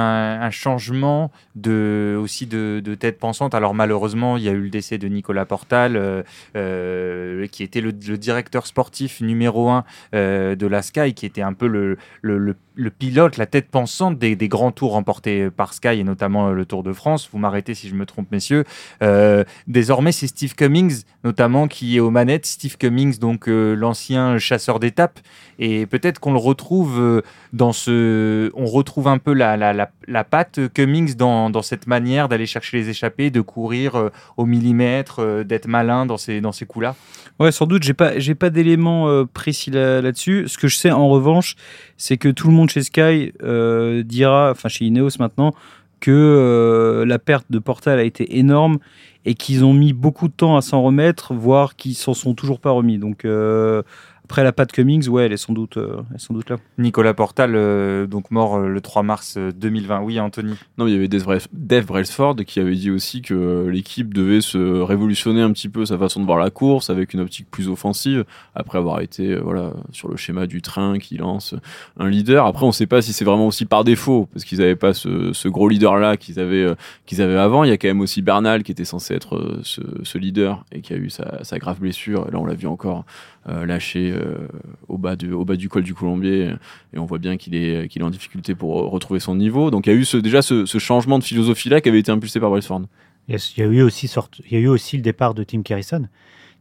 un 0.42 0.52
changement 0.52 1.32
de, 1.56 2.18
aussi 2.22 2.48
de, 2.48 2.82
de 2.84 2.96
tête 2.96 3.20
pensante. 3.20 3.54
Alors, 3.56 3.74
malheureusement, 3.74 4.38
il 4.38 4.44
y 4.44 4.50
a 4.50 4.52
eu 4.52 4.62
le 4.64 4.70
décès 4.70 4.98
de 4.98 5.08
Nicolas 5.08 5.46
Portal, 5.46 5.96
euh, 5.96 6.24
euh, 6.56 7.48
qui 7.48 7.64
le, 7.82 7.92
directeur 7.92 8.66
sportif 8.68 9.22
numéro 9.22 9.70
un 9.70 9.84
euh, 10.14 10.56
de 10.56 10.68
la 10.68 10.82
Sky, 10.82 11.14
qui 11.14 11.26
était 11.26 11.42
un 11.42 11.54
peu 11.54 11.68
le, 11.68 11.98
le- 12.22 12.56
le 12.76 12.90
pilote, 12.90 13.38
la 13.38 13.46
tête 13.46 13.70
pensante 13.70 14.18
des, 14.18 14.36
grands 14.48 14.72
tours 14.72 14.92
remportés 14.94 15.50
par 15.50 15.74
Sky, 15.74 16.00
et 16.00 16.04
notamment 16.04 16.50
euh, 16.50 16.54
le 16.54 16.66
Tour 16.66 16.84
de 16.84 16.94
France. 16.94 17.30
Vous 17.32 17.38
m'arrêtez 17.38 17.74
si 17.74 17.88
je 17.88 17.96
me 17.96 18.06
trompe, 18.06 18.32
messieurs. 18.32 18.64
Euh, 19.02 19.44
désormais, 19.68 20.12
c'est 20.12 20.28
Steve 20.28 20.56
Cummings, 20.56 21.04
notamment, 21.24 21.68
qui 21.68 21.98
est 21.98 22.00
aux 22.00 22.10
manettes. 22.10 22.46
Steve 22.46 22.78
Cummings, 22.78 23.20
donc 23.20 23.48
euh, 23.48 23.76
l'ancien 23.76 24.38
chasseur 24.38 24.80
d'étapes. 24.80 25.20
Et 25.60 25.86
peut-être 25.86 26.20
qu'on 26.20 26.34
le 26.34 26.40
retrouve 26.40 27.22
dans 27.54 27.74
ce. 27.74 28.52
On 28.56 28.66
retrouve 28.66 29.08
un 29.08 29.20
peu 29.20 29.34
la, 29.34 29.56
la, 29.56 29.90
la, 30.08 30.24
patte 30.24 30.60
Cummings 30.74 31.16
dans, 31.16 31.52
dans 31.52 31.62
cette 31.62 31.86
manière 31.86 32.28
d'aller 32.28 32.48
chercher 32.48 32.78
les 32.78 32.90
échappées, 32.90 33.30
de 33.30 33.40
courir 33.40 34.10
au 34.36 34.46
millimètre, 34.46 35.44
d'être 35.46 35.68
malin 35.68 36.08
dans 36.08 36.18
ces, 36.18 36.42
dans 36.42 36.52
ces 36.52 36.66
coups-là. 36.66 36.96
Ouais 37.40 37.52
sans 37.52 37.66
doute 37.66 37.84
j'ai 37.84 37.94
pas 37.94 38.12
pas 38.40 38.50
d'éléments 38.50 39.26
précis 39.28 39.70
là- 39.70 40.02
là-dessus. 40.02 40.46
Ce 40.48 40.58
que 40.58 40.68
je 40.68 40.76
sais 40.76 40.92
en 40.92 41.08
revanche 41.08 41.56
c'est 41.98 42.18
que 42.18 42.30
tout 42.30 42.48
le 42.48 42.54
monde 42.54 42.63
chez 42.72 42.84
Sky 42.84 43.34
euh, 43.44 44.04
dira 44.04 44.52
enfin 44.52 44.70
chez 44.70 44.86
Ineos 44.86 45.18
maintenant 45.20 45.54
que 46.00 46.12
euh, 46.12 47.06
la 47.06 47.18
perte 47.18 47.46
de 47.50 47.60
Portal 47.60 47.98
a 47.98 48.04
été 48.04 48.38
énorme 48.38 48.80
et 49.26 49.36
qu'ils 49.36 49.64
ont 49.64 49.74
mis 49.74 49.94
beaucoup 49.94 50.28
de 50.28 50.34
temps 50.34 50.58
à 50.58 50.62
s'en 50.62 50.84
remettre, 50.84 51.34
voire 51.34 51.78
qu'ils 51.78 51.96
s'en 51.96 52.14
sont 52.14 52.34
toujours 52.34 52.60
pas 52.60 52.72
remis. 52.72 52.98
Donc 52.98 53.24
euh, 53.24 53.84
après 54.26 54.44
la 54.44 54.52
patte 54.52 54.72
Cummings, 54.72 55.08
ouais, 55.10 55.26
elle 55.26 55.34
est 55.34 55.38
sans 55.38 55.54
doute, 55.54 55.78
euh, 55.78 55.98
elle 56.10 56.16
est 56.16 56.20
sans 56.20 56.34
doute 56.34 56.50
là. 56.50 56.56
Nicolas 56.78 57.14
Portal, 57.14 57.54
euh, 57.56 58.08
donc 58.08 58.32
mort 58.32 58.56
euh, 58.56 58.68
le 58.68 58.82
3 58.82 59.04
mars 59.04 59.36
euh, 59.38 59.52
2020. 59.52 60.02
Oui, 60.02 60.20
Anthony. 60.20 60.56
Non, 60.78 60.88
il 60.88 60.94
y 60.94 60.96
avait 60.96 61.08
Dave 61.08 61.24
Brails- 61.24 61.48
Dave 61.54 61.86
Brailsford 61.86 62.38
qui 62.48 62.60
avait 62.60 62.76
dit 62.76 62.90
aussi 62.90 63.22
que 63.22 63.68
l'équipe 63.68 64.14
devait 64.14 64.42
se 64.42 64.82
révolutionner 64.82 65.42
un 65.42 65.52
petit 65.52 65.70
peu 65.70 65.86
sa 65.86 65.98
façon 65.98 66.20
de 66.22 66.26
voir 66.26 66.38
la 66.40 66.50
course 66.50 66.90
avec 66.90 67.14
une 67.14 67.20
optique 67.20 67.48
plus 67.52 67.68
offensive 67.70 68.24
après 68.56 68.78
avoir 68.78 69.02
été 69.02 69.32
euh, 69.34 69.42
voilà 69.44 69.72
sur 69.92 70.10
le 70.10 70.16
schéma 70.18 70.48
du 70.48 70.62
train 70.62 70.98
qui 71.00 71.18
lance 71.18 71.54
un 72.00 72.10
leader. 72.10 72.46
Après, 72.46 72.64
on 72.64 72.68
ne 72.70 72.74
sait 72.74 72.88
pas 72.88 73.02
si 73.02 73.14
c'est 73.14 73.26
vraiment 73.26 73.48
aussi 73.48 73.66
par 73.66 73.84
défaut 73.84 74.28
parce 74.34 74.46
qu'ils 74.46 74.60
n'avaient 74.60 74.76
pas 74.76 74.94
ce, 74.94 75.34
ce 75.34 75.48
gros 75.48 75.68
leader 75.68 75.98
là 75.98 76.18
qu'ils 76.18 76.40
avaient 76.40 76.64
euh, 76.64 76.76
qu'ils 77.06 77.22
avaient 77.22 77.38
avant. 77.38 77.64
Il 77.66 77.70
y 77.70 77.74
a 77.74 77.78
quand 77.78 77.88
même 77.90 78.02
aussi 78.02 78.22
Bernal 78.22 78.64
qui 78.64 78.72
était 78.72 78.86
censé 78.86 79.14
être 79.14 79.36
euh, 79.36 79.60
ce, 79.64 79.82
ce 80.04 80.18
leader 80.18 80.64
et 80.72 80.82
qui 80.82 80.94
a 80.94 80.98
eu 80.98 81.10
sa, 81.10 81.44
sa 81.44 81.60
grave 81.60 81.80
blessure. 81.80 82.26
Et 82.28 82.32
là, 82.32 82.40
on 82.40 82.46
l'a 82.46 82.54
vu 82.56 82.68
encore 82.68 83.06
lâché 83.46 84.12
euh, 84.16 84.48
au 84.88 84.98
bas 84.98 85.16
du 85.16 85.70
col 85.70 85.84
du 85.84 85.94
Colombier 85.94 86.54
et 86.94 87.00
on 87.00 87.06
voit 87.06 87.18
bien 87.18 87.38
qu'il 87.38 87.56
est, 87.56 88.02
en 88.02 88.10
difficulté 88.10 88.56
pour 88.56 88.80
euh, 88.80 88.88
retrouver 88.88 89.20
son 89.20 89.36
niveau. 89.36 89.72
Donc 89.72 89.86
il 89.86 89.94
y 89.94 89.96
a 89.96 90.00
eu 90.00 90.22
déjà 90.22 90.42
ce, 90.42 90.66
changement 90.80 91.20
de 91.20 91.24
philosophie-là 91.24 91.82
qui 91.82 91.90
avait 91.90 92.00
été 92.00 92.12
impulsé 92.12 92.40
par 92.40 92.50
Brailsford. 92.50 92.84
Il 93.28 93.34
y 93.34 93.38
a- 93.38 93.54
il 93.58 93.64
y 93.64 93.64
a 93.66 93.70
eu 93.70 93.82
aussi, 93.82 94.12
il 94.50 94.54
y 94.54 94.56
a 94.58 94.60
eu 94.60 94.68
aussi 94.68 94.98
le 94.98 95.04
départ 95.04 95.34
de 95.34 95.44
Tim 95.44 95.62
Carrison. 95.62 96.08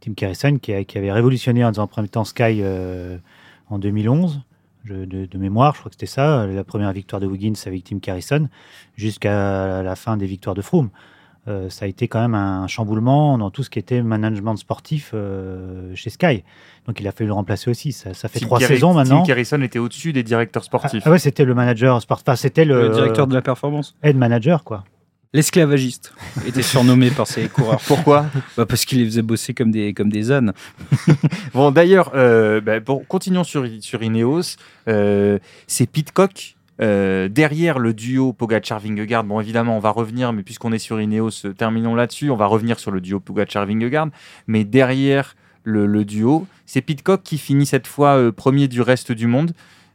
Tim 0.01 0.15
qui, 0.59 0.73
avait 0.73 1.13
révolutionné 1.13 1.65
en 1.65 1.73
temps 1.73 2.25
Sky 2.25 2.61
euh, 2.61 3.19
en 3.69 3.79
2011. 3.79 4.41
Je- 4.85 4.95
de, 5.05 5.27
de 5.27 5.39
mémoire, 5.39 5.75
je 5.75 5.81
crois 5.81 5.91
que 5.91 5.95
c'était 5.95 6.07
ça, 6.07 6.45
la 6.49 6.65
première 6.65 6.93
victoire 6.93 7.21
de 7.21 7.27
Wiggins 7.27 7.53
avec 7.67 7.85
Tim 7.85 8.01
Carrison, 8.01 8.49
jusqu'à 8.97 9.83
la 9.85 9.95
fin 9.95 10.17
des 10.17 10.27
victoires 10.27 10.57
de 10.57 10.63
Froome. 10.63 10.91
Euh, 11.49 11.69
ça 11.71 11.87
a 11.87 11.89
été 11.89 12.07
quand 12.07 12.21
même 12.21 12.37
un 12.37 12.69
chamboulement 12.69 13.37
dans 13.37 13.51
tout 13.51 13.65
ce 13.65 13.71
qui 13.71 13.81
était 13.81 14.01
management 14.01 14.55
sportif 14.57 15.11
euh, 15.13 15.93
chez 15.97 16.09
Sky. 16.11 16.45
Donc 16.87 17.01
il 17.01 17.09
a 17.09 17.13
fallu 17.13 17.27
le 17.27 17.33
remplacer 17.33 17.69
aussi. 17.69 17.91
Ça, 17.91 18.15
ça 18.15 18.29
fait 18.29 18.39
Tim 18.39 18.47
trois 18.47 18.61
saisons 18.61 18.95
maintenant. 18.95 19.23
Tim 19.23 19.27
Carrison 19.27 19.61
était 19.63 19.81
au-dessus 19.81 20.13
des 20.13 20.23
directeurs 20.23 20.63
Ah, 20.65 20.67
sportifs. 20.67 21.03
ah 21.05 21.11
ouais, 21.11 21.19
c'était 21.19 21.45
le 21.45 21.55
manager 21.55 22.01
sportif. 22.01 22.23
Enfin, 22.29 22.37
c'était 22.37 22.65
le, 22.65 22.83
Le 22.83 22.89
directeur 22.91 23.27
de 23.27 23.35
la 23.35 23.43
performance. 23.43 23.97
head 24.05 24.17
manager, 24.17 24.63
quoi. 24.63 24.85
L'esclavagiste 25.35 26.13
était 26.47 26.61
surnommé 26.63 27.11
par 27.11 27.27
ses 27.27 27.49
coureurs. 27.49 27.81
Pourquoi 27.87 28.27
Bah 28.57 28.67
parce 28.67 28.85
qu'il 28.85 28.99
les 28.99 29.07
faisait 29.07 29.23
bosser 29.23 29.55
comme 29.55 29.71
des, 29.71 29.95
comme 29.95 30.11
des 30.11 30.31
ânes. 30.31 30.53
Bon, 31.55 31.71
d'ailleurs, 31.71 32.13
euh, 32.15 32.61
bah, 32.61 32.81
bon, 32.81 33.03
continuons 33.09 33.43
sur, 33.43 33.67
sur 33.81 34.03
Ineos. 34.03 34.57
Euh, 34.89 35.39
c'est 35.67 35.87
Pitcock. 35.87 36.55
Euh, 36.81 37.29
derrière 37.29 37.79
le 37.79 37.93
duo 37.93 38.33
Pogacar-Vingegaard, 38.33 39.25
bon 39.25 39.41
évidemment 39.41 39.77
on 39.77 39.81
va 39.81 39.91
revenir, 39.91 40.33
mais 40.33 40.43
puisqu'on 40.43 40.73
est 40.73 40.79
sur 40.79 41.01
Ineos, 41.01 41.45
euh, 41.45 41.53
terminons 41.53 41.95
là-dessus, 41.95 42.31
on 42.31 42.37
va 42.37 42.47
revenir 42.47 42.79
sur 42.79 42.91
le 42.91 43.01
duo 43.01 43.21
Pogacar-Vingegaard, 43.21 44.09
mais 44.47 44.65
derrière 44.65 45.37
le, 45.65 45.87
le 45.87 46.05
duo, 46.05 46.47
c'est 46.67 46.81
Pitcock 46.81 47.23
qui 47.23 47.39
finit 47.39 47.67
cette 47.67 47.87
fois 47.87 48.17
euh, 48.17 48.33
premier 48.33 48.69
du 48.69 48.81
reste 48.81 49.13
du 49.13 49.27
monde. 49.27 49.53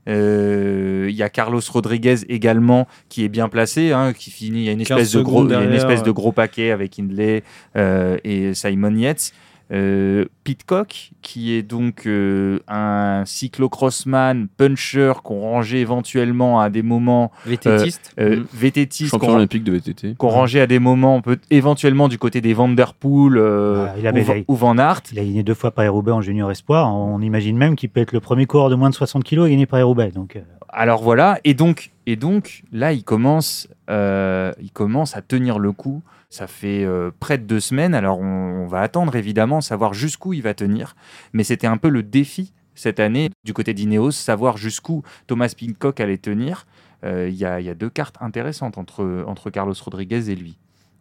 Euh, 0.07 1.07
Il 1.09 1.15
y 1.15 1.23
a 1.23 1.29
Carlos 1.29 1.59
Rodriguez 1.69 2.19
également 2.29 2.87
qui 3.09 3.25
est 3.25 3.29
bien 3.29 3.49
placé, 3.49 3.91
hein, 3.91 4.13
qui 4.13 4.31
finit. 4.31 4.59
Il 4.59 4.65
y 4.65 4.69
a 4.69 4.71
une 4.71 4.85
15 4.85 4.97
espèce 4.97 5.11
de 5.13 5.21
gros, 5.21 5.43
une 5.43 6.03
de 6.03 6.11
gros 6.11 6.31
paquet 6.31 6.71
avec 6.71 6.97
Hindley 6.97 7.43
et 7.75 8.53
Simon 8.53 8.95
Yates. 8.95 9.33
Euh, 9.71 10.25
Pitcock, 10.45 11.11
qui 11.21 11.53
est 11.53 11.61
donc 11.61 12.05
euh, 12.05 12.59
un 12.69 13.23
cyclocrossman, 13.25 14.47
puncher 14.55 15.13
qu'on 15.23 15.41
rangeait 15.41 15.79
éventuellement 15.79 16.59
à 16.61 16.69
des 16.69 16.81
moments 16.83 17.31
Vététiste. 17.45 18.13
euh, 18.19 18.37
Mhm. 18.37 18.45
VTTistes, 18.53 19.11
Champion 19.11 19.27
qu'on 19.27 19.35
olympique 19.35 19.63
de 19.63 19.73
VTT. 19.73 20.15
qu'on 20.17 20.29
rangeait 20.29 20.61
à 20.61 20.67
des 20.67 20.79
moments 20.79 21.21
peut 21.21 21.37
éventuellement 21.49 22.07
du 22.07 22.17
côté 22.17 22.39
des 22.41 22.53
Van 22.53 22.69
Der 22.69 22.93
Poel 22.93 23.37
euh, 23.37 23.87
Ah, 23.89 23.95
il 23.99 24.07
avait 24.07 24.45
ou, 24.47 24.53
ou 24.53 24.55
Van 24.55 24.77
Aert. 24.77 25.01
Il 25.11 25.19
a 25.19 25.23
gagné 25.23 25.43
deux 25.43 25.53
fois 25.53 25.71
Paris-Roubaix 25.71 26.11
en 26.13 26.21
junior 26.21 26.49
espoir. 26.51 26.93
On 26.93 27.19
imagine 27.21 27.57
même 27.57 27.75
qu'il 27.75 27.89
peut 27.89 27.99
être 28.01 28.13
le 28.13 28.19
premier 28.19 28.45
coureur 28.45 28.69
de 28.69 28.75
moins 28.75 28.89
de 28.89 28.95
60 28.95 29.23
kilos 29.23 29.47
à 29.47 29.49
gagner 29.49 29.65
Paris-Roubaix. 29.65 30.11
Donc, 30.11 30.35
euh, 30.37 30.41
Alors 30.69 31.01
voilà, 31.03 31.39
et 31.43 31.53
donc, 31.53 31.91
et 32.05 32.15
donc 32.15 32.63
là, 32.71 32.93
il 32.93 33.03
commence, 33.03 33.67
euh, 33.89 34.51
il 34.61 34.71
commence 34.71 35.15
à 35.17 35.21
tenir 35.21 35.59
le 35.59 35.71
coup. 35.73 36.01
Ça 36.29 36.47
fait 36.47 36.83
euh, 36.83 37.11
près 37.19 37.37
de 37.37 37.43
deux 37.43 37.59
semaines. 37.59 37.93
Alors 37.93 38.19
on, 38.19 38.67
va 38.67 38.81
attendre 38.81 39.15
évidemment, 39.15 39.61
savoir 39.61 39.93
jusqu'où 39.93 40.33
il 40.33 40.41
va 40.41 40.53
tenir. 40.53 40.95
Mais 41.33 41.43
c'était 41.43 41.67
un 41.67 41.77
peu 41.77 41.89
le 41.89 42.03
défi 42.03 42.53
cette 42.75 42.99
année 42.99 43.29
du 43.43 43.53
côté 43.53 43.73
d'Ineos, 43.73 44.11
savoir 44.11 44.57
jusqu'où 44.57 45.03
Thomas 45.25 45.53
Pincock 45.57 45.99
allait 45.99 46.17
tenir. 46.17 46.67
Euh, 47.03 47.29
Il 47.29 47.35
y, 47.35 47.39
y 47.39 47.45
a 47.45 47.75
deux 47.75 47.89
cartes 47.89 48.17
intéressantes 48.19 48.77
entre, 48.77 49.23
entre 49.27 49.49
Carlos 49.49 49.75
Rodriguez 49.79 50.29
et 50.29 50.35
lui. 50.35 50.57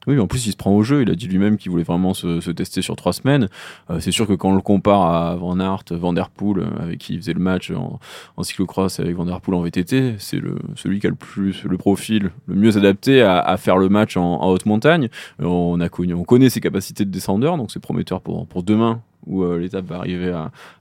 Oui, 0.06 0.20
en 0.20 0.28
plus, 0.28 0.46
il 0.46 0.52
se 0.52 0.56
prend 0.56 0.70
au 0.70 0.82
jeu. 0.82 1.02
Il 1.02 1.10
a 1.10 1.14
dit 1.14 1.26
lui-même 1.26 1.56
qu'il 1.56 1.70
voulait 1.70 1.82
vraiment 1.82 2.14
se, 2.14 2.50
tester 2.50 2.80
sur 2.80 2.94
trois 2.94 3.12
semaines. 3.12 3.48
Euh, 3.90 3.98
c'est 3.98 4.12
sûr 4.12 4.26
que 4.26 4.34
quand 4.34 4.50
on 4.50 4.54
le 4.54 4.60
compare 4.60 5.02
à 5.02 5.34
Van 5.34 5.58
Aert, 5.58 5.84
Van 5.90 6.12
Der 6.12 6.30
Poel, 6.30 6.62
euh, 6.62 6.82
avec 6.82 6.98
qui 6.98 7.14
il 7.14 7.20
faisait 7.20 7.32
le 7.32 7.40
match 7.40 7.72
en, 7.72 7.98
en 8.36 8.42
cyclocross 8.42 9.00
avec 9.00 9.16
Van 9.16 9.24
Der 9.24 9.40
Poel 9.40 9.56
en 9.56 9.62
VTT, 9.62 10.14
c'est 10.18 10.40
celui 10.76 11.00
qui 11.00 11.06
a 11.06 11.10
le 11.10 11.16
plus 11.16 11.64
le 11.64 11.76
profil 11.76 12.30
le 12.46 12.54
mieux 12.54 12.76
adapté 12.76 13.22
à, 13.22 13.56
faire 13.56 13.76
le 13.76 13.88
match 13.88 14.16
en, 14.16 14.48
haute 14.48 14.66
montagne. 14.66 15.08
On, 15.40 15.80
a 15.80 15.88
connu, 15.88 16.14
on 16.14 16.24
connaît 16.24 16.50
ses 16.50 16.60
capacités 16.60 17.04
de 17.04 17.10
descendeur, 17.10 17.56
donc 17.56 17.72
c'est 17.72 17.80
prometteur 17.80 18.20
pour, 18.20 18.62
demain 18.62 19.00
où 19.26 19.42
euh, 19.42 19.58
l'étape 19.58 19.86
va 19.86 19.96
arriver 19.96 20.32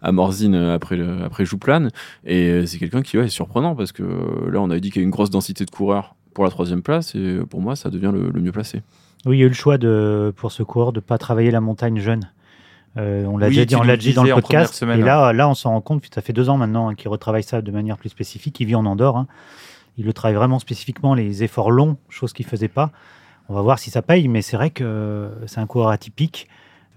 à, 0.02 0.12
Morzine 0.12 0.56
après, 0.56 1.46
Jouplane. 1.46 1.90
Et 2.26 2.66
c'est 2.68 2.78
quelqu'un 2.78 3.02
qui 3.02 3.18
est 3.18 3.28
surprenant 3.28 3.76
parce 3.76 3.92
que 3.92 4.04
là, 4.52 4.62
on 4.62 4.70
a 4.70 4.80
dit 4.80 4.92
qu'il 4.92 5.02
y 5.02 5.04
a 5.04 5.06
une 5.06 5.12
grosse 5.12 5.32
densité 5.32 5.66
de 5.66 5.72
coureurs 5.72 6.16
pour 6.34 6.44
la 6.44 6.52
troisième 6.52 6.84
place 6.84 7.16
et 7.16 7.40
pour 7.50 7.62
moi, 7.62 7.76
ça 7.76 7.90
devient 7.90 8.12
le 8.14 8.42
mieux 8.42 8.52
placé. 8.52 8.82
Oui, 9.26 9.38
il 9.38 9.40
y 9.40 9.44
a 9.44 9.46
eu 9.46 9.50
le 9.50 9.56
choix 9.56 9.78
de, 9.78 10.34
pour 10.36 10.52
ce 10.52 10.64
coureur 10.64 10.92
de 10.92 11.00
ne 11.00 11.02
pas 11.02 11.18
travailler 11.18 11.52
la 11.52 11.62
montagne 11.62 12.00
jeune. 12.00 12.30
Euh, 12.98 13.26
on 13.26 13.38
l'a 13.38 13.48
oui, 13.48 13.56
déjà 13.56 13.66
dit, 13.66 13.76
on 13.76 13.84
l'a 13.84 13.98
dit 13.98 14.14
dans 14.14 14.24
le 14.24 14.34
podcast. 14.34 14.74
Semaine, 14.74 15.00
et 15.00 15.04
là, 15.04 15.34
là, 15.34 15.50
on 15.50 15.54
s'en 15.54 15.72
rend 15.72 15.82
compte, 15.82 16.04
ça 16.14 16.22
fait 16.22 16.34
deux 16.34 16.50
ans 16.50 16.58
maintenant 16.58 16.90
hein, 16.90 16.96
qu'il 16.96 17.10
retravaille 17.10 17.44
ça 17.44 17.62
de 17.62 17.72
manière 17.72 17.98
plus 17.98 18.10
spécifique. 18.10 18.60
Il 18.60 18.68
vit 18.68 18.76
en 18.76 18.86
Andorre. 18.86 19.18
Hein. 19.18 19.28
Il 19.98 20.06
le 20.06 20.14
travaille 20.14 20.36
vraiment 20.36 20.60
spécifiquement, 20.60 21.14
les 21.14 21.44
efforts 21.44 21.72
longs, 21.72 21.98
chose 22.10 22.34
qu'il 22.34 22.46
ne 22.46 22.50
faisait 22.50 22.68
pas. 22.68 22.92
On 23.50 23.54
va 23.54 23.62
voir 23.62 23.80
si 23.80 23.92
ça 23.92 24.02
paye, 24.02 24.28
mais 24.28 24.42
c'est 24.42 24.58
vrai 24.58 24.70
que 24.70 25.30
c'est 25.46 25.60
un 25.60 25.68
coureur 25.68 25.90
atypique, 25.90 26.48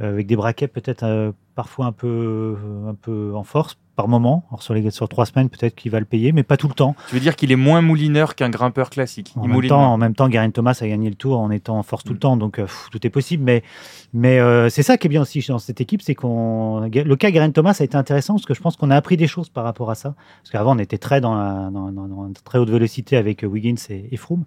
euh, 0.01 0.11
avec 0.13 0.27
des 0.27 0.37
braquets 0.37 0.69
peut-être 0.69 1.05
euh, 1.05 1.33
parfois 1.59 1.87
un 1.87 1.93
peu, 1.93 2.57
un 2.87 2.95
peu 2.95 3.33
en 3.35 3.43
force 3.43 3.79
par 3.97 4.07
moment. 4.07 4.45
Alors 4.49 4.63
sur, 4.63 4.75
les, 4.75 4.93
sur 4.93 5.09
trois 5.09 5.27
semaines, 5.27 5.49
peut-être 5.49 5.75
qu'il 5.75 5.91
va 5.91 5.99
le 5.99 6.05
payer, 6.05 6.31
mais 6.31 6.45
pas 6.45 6.57
tout 6.57 6.69
le 6.69 6.73
temps. 6.73 6.95
Tu 7.09 7.17
veux 7.17 7.21
dire 7.21 7.35
qu'il 7.35 7.51
est 7.51 7.57
moins 7.57 7.81
moulineur 7.81 8.37
qu'un 8.37 8.49
grimpeur 8.49 8.91
classique 8.91 9.33
en 9.35 9.49
même, 9.49 9.67
temps, 9.67 9.93
en 9.93 9.99
même 9.99 10.15
temps, 10.15 10.31
Geraint 10.31 10.53
Thomas 10.53 10.79
a 10.81 10.87
gagné 10.87 11.09
le 11.11 11.17
tour 11.17 11.41
en 11.41 11.51
étant 11.51 11.77
en 11.77 11.83
force 11.83 12.05
tout 12.05 12.13
le 12.13 12.21
temps, 12.21 12.37
donc 12.37 12.61
euh, 12.61 12.67
pff, 12.67 12.91
tout 12.93 13.05
est 13.05 13.11
possible. 13.11 13.43
Mais, 13.43 13.65
mais 14.13 14.39
euh, 14.39 14.69
c'est 14.69 14.85
ça 14.85 14.97
qui 14.99 15.09
est 15.09 15.11
bien 15.11 15.23
aussi 15.23 15.45
dans 15.49 15.59
cette 15.59 15.81
équipe, 15.81 16.01
c'est 16.01 16.15
qu'on 16.15 16.89
le 16.95 17.17
cas 17.17 17.33
Geraint 17.33 17.51
Thomas 17.51 17.77
a 17.81 17.83
été 17.83 17.97
intéressant 17.97 18.35
parce 18.35 18.47
que 18.47 18.55
je 18.55 18.61
pense 18.61 18.77
qu'on 18.77 18.91
a 18.91 18.97
appris 18.97 19.17
des 19.17 19.27
choses 19.27 19.49
par 19.49 19.65
rapport 19.65 19.91
à 19.91 19.97
ça. 19.97 20.15
Parce 20.43 20.53
qu'avant, 20.53 20.77
on 20.77 20.79
était 20.79 20.99
très 20.99 21.21
dans, 21.21 21.35
la, 21.35 21.71
dans, 21.73 21.91
dans, 21.91 22.07
dans 22.07 22.33
très 22.45 22.61
haute 22.61 22.71
vélocité 22.71 23.17
avec 23.17 23.43
Wiggins 23.43 23.83
et, 23.91 24.11
et 24.13 24.17
Froome. 24.17 24.45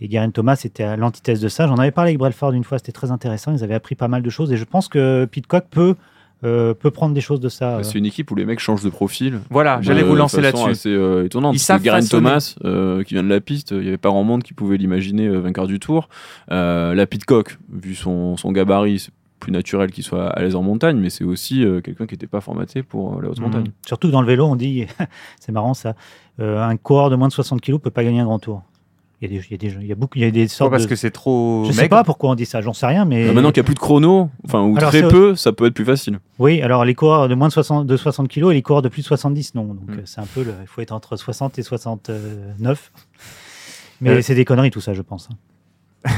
Et 0.00 0.10
Geraint 0.10 0.30
Thomas 0.30 0.58
était 0.64 0.84
à 0.84 0.96
l'antithèse 0.96 1.42
de 1.42 1.48
ça. 1.48 1.66
J'en 1.66 1.76
avais 1.76 1.90
parlé 1.90 2.12
avec 2.12 2.18
Brelford 2.18 2.52
une 2.52 2.64
fois, 2.64 2.78
c'était 2.78 2.92
très 2.92 3.10
intéressant. 3.10 3.52
Ils 3.52 3.62
avaient 3.62 3.74
appris 3.74 3.94
pas 3.94 4.08
mal 4.08 4.22
de 4.22 4.30
choses 4.30 4.50
et 4.50 4.56
je 4.56 4.64
pense 4.64 4.88
que 4.88 5.28
Pitcock 5.30 5.66
peut 5.70 5.96
euh, 6.42 6.74
peut 6.74 6.90
prendre 6.90 7.14
des 7.14 7.20
choses 7.20 7.40
de 7.40 7.48
ça. 7.48 7.78
Bah, 7.78 7.82
c'est 7.84 7.98
une 7.98 8.06
équipe 8.06 8.30
où 8.30 8.34
les 8.34 8.46
mecs 8.46 8.60
changent 8.60 8.82
de 8.82 8.90
profil. 8.90 9.40
Voilà, 9.50 9.78
j'allais 9.82 10.02
vous 10.02 10.14
lancer 10.14 10.40
là-dessus. 10.40 10.74
C'est 10.74 10.88
euh, 10.88 11.24
étonnant. 11.26 11.52
Ils 11.52 11.60
que 11.60 11.82
Garen 11.82 12.06
Thomas, 12.06 12.54
euh, 12.64 13.02
qui 13.04 13.14
vient 13.14 13.22
de 13.22 13.28
la 13.28 13.40
piste, 13.40 13.72
il 13.72 13.80
n'y 13.80 13.88
avait 13.88 13.98
pas 13.98 14.08
grand 14.08 14.24
monde 14.24 14.42
qui 14.42 14.54
pouvait 14.54 14.76
l'imaginer 14.76 15.28
vainqueur 15.28 15.66
du 15.66 15.78
tour. 15.78 16.08
la 16.48 17.06
Pitcock, 17.06 17.58
vu 17.70 17.94
son, 17.94 18.36
son 18.36 18.52
gabarit, 18.52 19.00
c'est 19.00 19.12
plus 19.38 19.52
naturel 19.52 19.90
qu'il 19.90 20.04
soit 20.04 20.28
à 20.28 20.42
l'aise 20.42 20.54
en 20.54 20.62
montagne, 20.62 20.98
mais 20.98 21.08
c'est 21.08 21.24
aussi 21.24 21.64
quelqu'un 21.82 22.06
qui 22.06 22.14
n'était 22.14 22.26
pas 22.26 22.42
formaté 22.42 22.82
pour 22.82 23.22
la 23.22 23.30
haute 23.30 23.38
Mmh. 23.38 23.42
montagne. 23.42 23.66
Surtout 23.86 24.10
dans 24.10 24.20
le 24.20 24.26
vélo, 24.26 24.44
on 24.44 24.56
dit, 24.56 24.86
c'est 25.40 25.52
marrant 25.52 25.74
ça, 25.74 25.94
un 26.38 26.76
coureur 26.76 27.10
de 27.10 27.16
moins 27.16 27.28
de 27.28 27.32
60 27.32 27.60
kg 27.60 27.78
peut 27.78 27.90
pas 27.90 28.04
gagner 28.04 28.20
un 28.20 28.24
grand 28.24 28.38
tour. 28.38 28.62
Il 29.22 29.30
y, 29.30 29.36
a 29.36 29.38
des, 29.38 29.46
il, 29.46 29.52
y 29.52 29.54
a 29.54 29.58
des, 29.58 29.82
il 29.82 29.86
y 29.86 29.92
a 29.92 29.94
beaucoup, 29.94 30.16
il 30.16 30.22
y 30.22 30.24
a 30.24 30.30
des 30.30 30.48
sortes 30.48 30.70
ouais, 30.70 30.78
parce 30.78 30.84
de... 30.84 30.88
que 30.88 30.96
c'est 30.96 31.10
trop. 31.10 31.64
Je 31.66 31.72
sais 31.72 31.90
pas 31.90 32.04
pourquoi 32.04 32.30
on 32.30 32.34
dit 32.34 32.46
ça, 32.46 32.62
j'en 32.62 32.72
sais 32.72 32.86
rien, 32.86 33.04
mais. 33.04 33.26
Bah 33.26 33.34
maintenant 33.34 33.52
qu'il 33.52 33.60
n'y 33.60 33.66
a 33.66 33.68
plus 33.68 33.74
de 33.74 33.78
chrono, 33.78 34.30
enfin, 34.46 34.62
ou 34.62 34.78
alors 34.78 34.88
très 34.88 35.06
peu, 35.06 35.34
ça 35.34 35.52
peut 35.52 35.66
être 35.66 35.74
plus 35.74 35.84
facile. 35.84 36.20
Oui, 36.38 36.62
alors 36.62 36.86
les 36.86 36.94
coureurs 36.94 37.28
de 37.28 37.34
moins 37.34 37.48
de 37.48 37.52
60, 37.52 37.86
de 37.86 37.96
60 37.98 38.28
kg 38.28 38.50
et 38.50 38.54
les 38.54 38.62
coureurs 38.62 38.80
de 38.80 38.88
plus 38.88 39.02
de 39.02 39.06
70, 39.06 39.56
non. 39.56 39.64
Donc 39.64 39.88
mm. 39.88 40.00
c'est 40.06 40.22
un 40.22 40.26
peu, 40.34 40.42
le, 40.42 40.54
il 40.62 40.66
faut 40.66 40.80
être 40.80 40.92
entre 40.92 41.16
60 41.16 41.58
et 41.58 41.62
69. 41.62 42.92
Mais 44.00 44.10
euh... 44.10 44.22
c'est 44.22 44.34
des 44.34 44.46
conneries 44.46 44.70
tout 44.70 44.80
ça, 44.80 44.94
je 44.94 45.02
pense. 45.02 45.28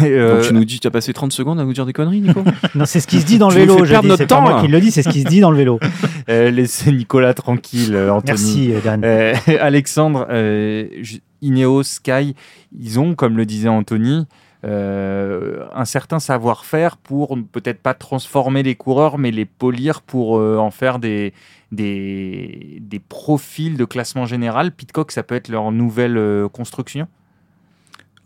Euh... 0.05 0.37
Donc 0.37 0.47
tu 0.47 0.55
nous 0.55 0.65
dis, 0.65 0.79
tu 0.79 0.87
as 0.87 0.93
passé 0.93 1.13
30 1.13 1.33
secondes 1.33 1.59
à 1.59 1.65
nous 1.65 1.73
dire 1.73 1.87
des 1.87 1.93
conneries, 1.93 2.21
Nico 2.21 2.45
Non, 2.77 2.85
c'est 2.85 3.01
ce 3.01 3.09
qui 3.09 3.21
se 3.21 3.27
dit 3.27 3.39
dans 3.39 3.49
le 3.49 3.57
vélo. 3.57 3.85
Je 3.85 3.97
dis, 3.97 4.13
c'est 4.17 4.29
pas 4.29 4.41
moi 4.41 4.61
qui 4.61 4.69
le 4.69 4.81
dis, 4.81 4.93
c'est 4.93 5.03
ce 5.03 5.09
qui 5.09 5.23
se 5.23 5.27
dit 5.27 5.41
dans 5.41 5.51
le 5.51 5.57
vélo. 5.57 5.81
euh, 6.29 6.53
laissez 6.53 6.93
Nicolas 6.93 7.35
tranquille, 7.35 7.97
Anthony. 7.97 8.69
Merci, 8.69 8.73
Dan. 8.85 9.03
Euh, 9.05 9.35
Alexandre, 9.61 10.27
je... 10.31 11.17
Ineos, 11.43 11.83
Sky, 11.83 12.35
ils 12.79 12.99
ont, 12.99 13.15
comme 13.15 13.37
le 13.37 13.45
disait 13.45 13.69
Anthony, 13.69 14.27
euh, 14.65 15.67
un 15.75 15.85
certain 15.85 16.21
savoir-faire 16.21 16.97
pour 16.97 17.37
peut-être 17.51 17.81
pas 17.81 17.95
transformer 17.95 18.63
les 18.63 18.77
coureurs, 18.77 19.19
mais 19.19 19.33
les 19.33 19.45
polir 19.45 20.03
pour 20.03 20.39
euh, 20.39 20.57
en 20.57 20.71
faire 20.71 21.01
des, 21.01 21.33
des, 21.73 22.79
des, 22.81 23.01
profils 23.01 23.77
de 23.77 23.85
classement 23.85 24.25
général. 24.25 24.71
Pitcock, 24.71 25.11
ça 25.11 25.25
peut 25.25 25.35
être 25.35 25.49
leur 25.49 25.73
nouvelle 25.73 26.17
euh, 26.17 26.49
construction? 26.49 27.09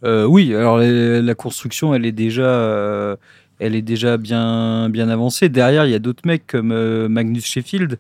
Oui, 0.04 0.54
alors 0.54 0.78
la, 0.78 1.20
la, 1.20 1.34
construction, 1.34 1.92
elle 1.92 2.06
est 2.06 2.12
déjà 2.12 3.16
elle 3.58 3.74
est 3.74 3.82
déjà 3.82 4.16
bien, 4.16 4.88
bien 4.90 5.08
avancée. 5.08 5.48
Derrière, 5.48 5.86
il 5.86 5.90
y 5.90 5.94
a 5.94 5.98
d'autres 5.98 6.26
mecs 6.26 6.46
comme 6.46 6.72
euh, 6.72 7.08
Magnus 7.08 7.46
Sheffield, 7.46 7.98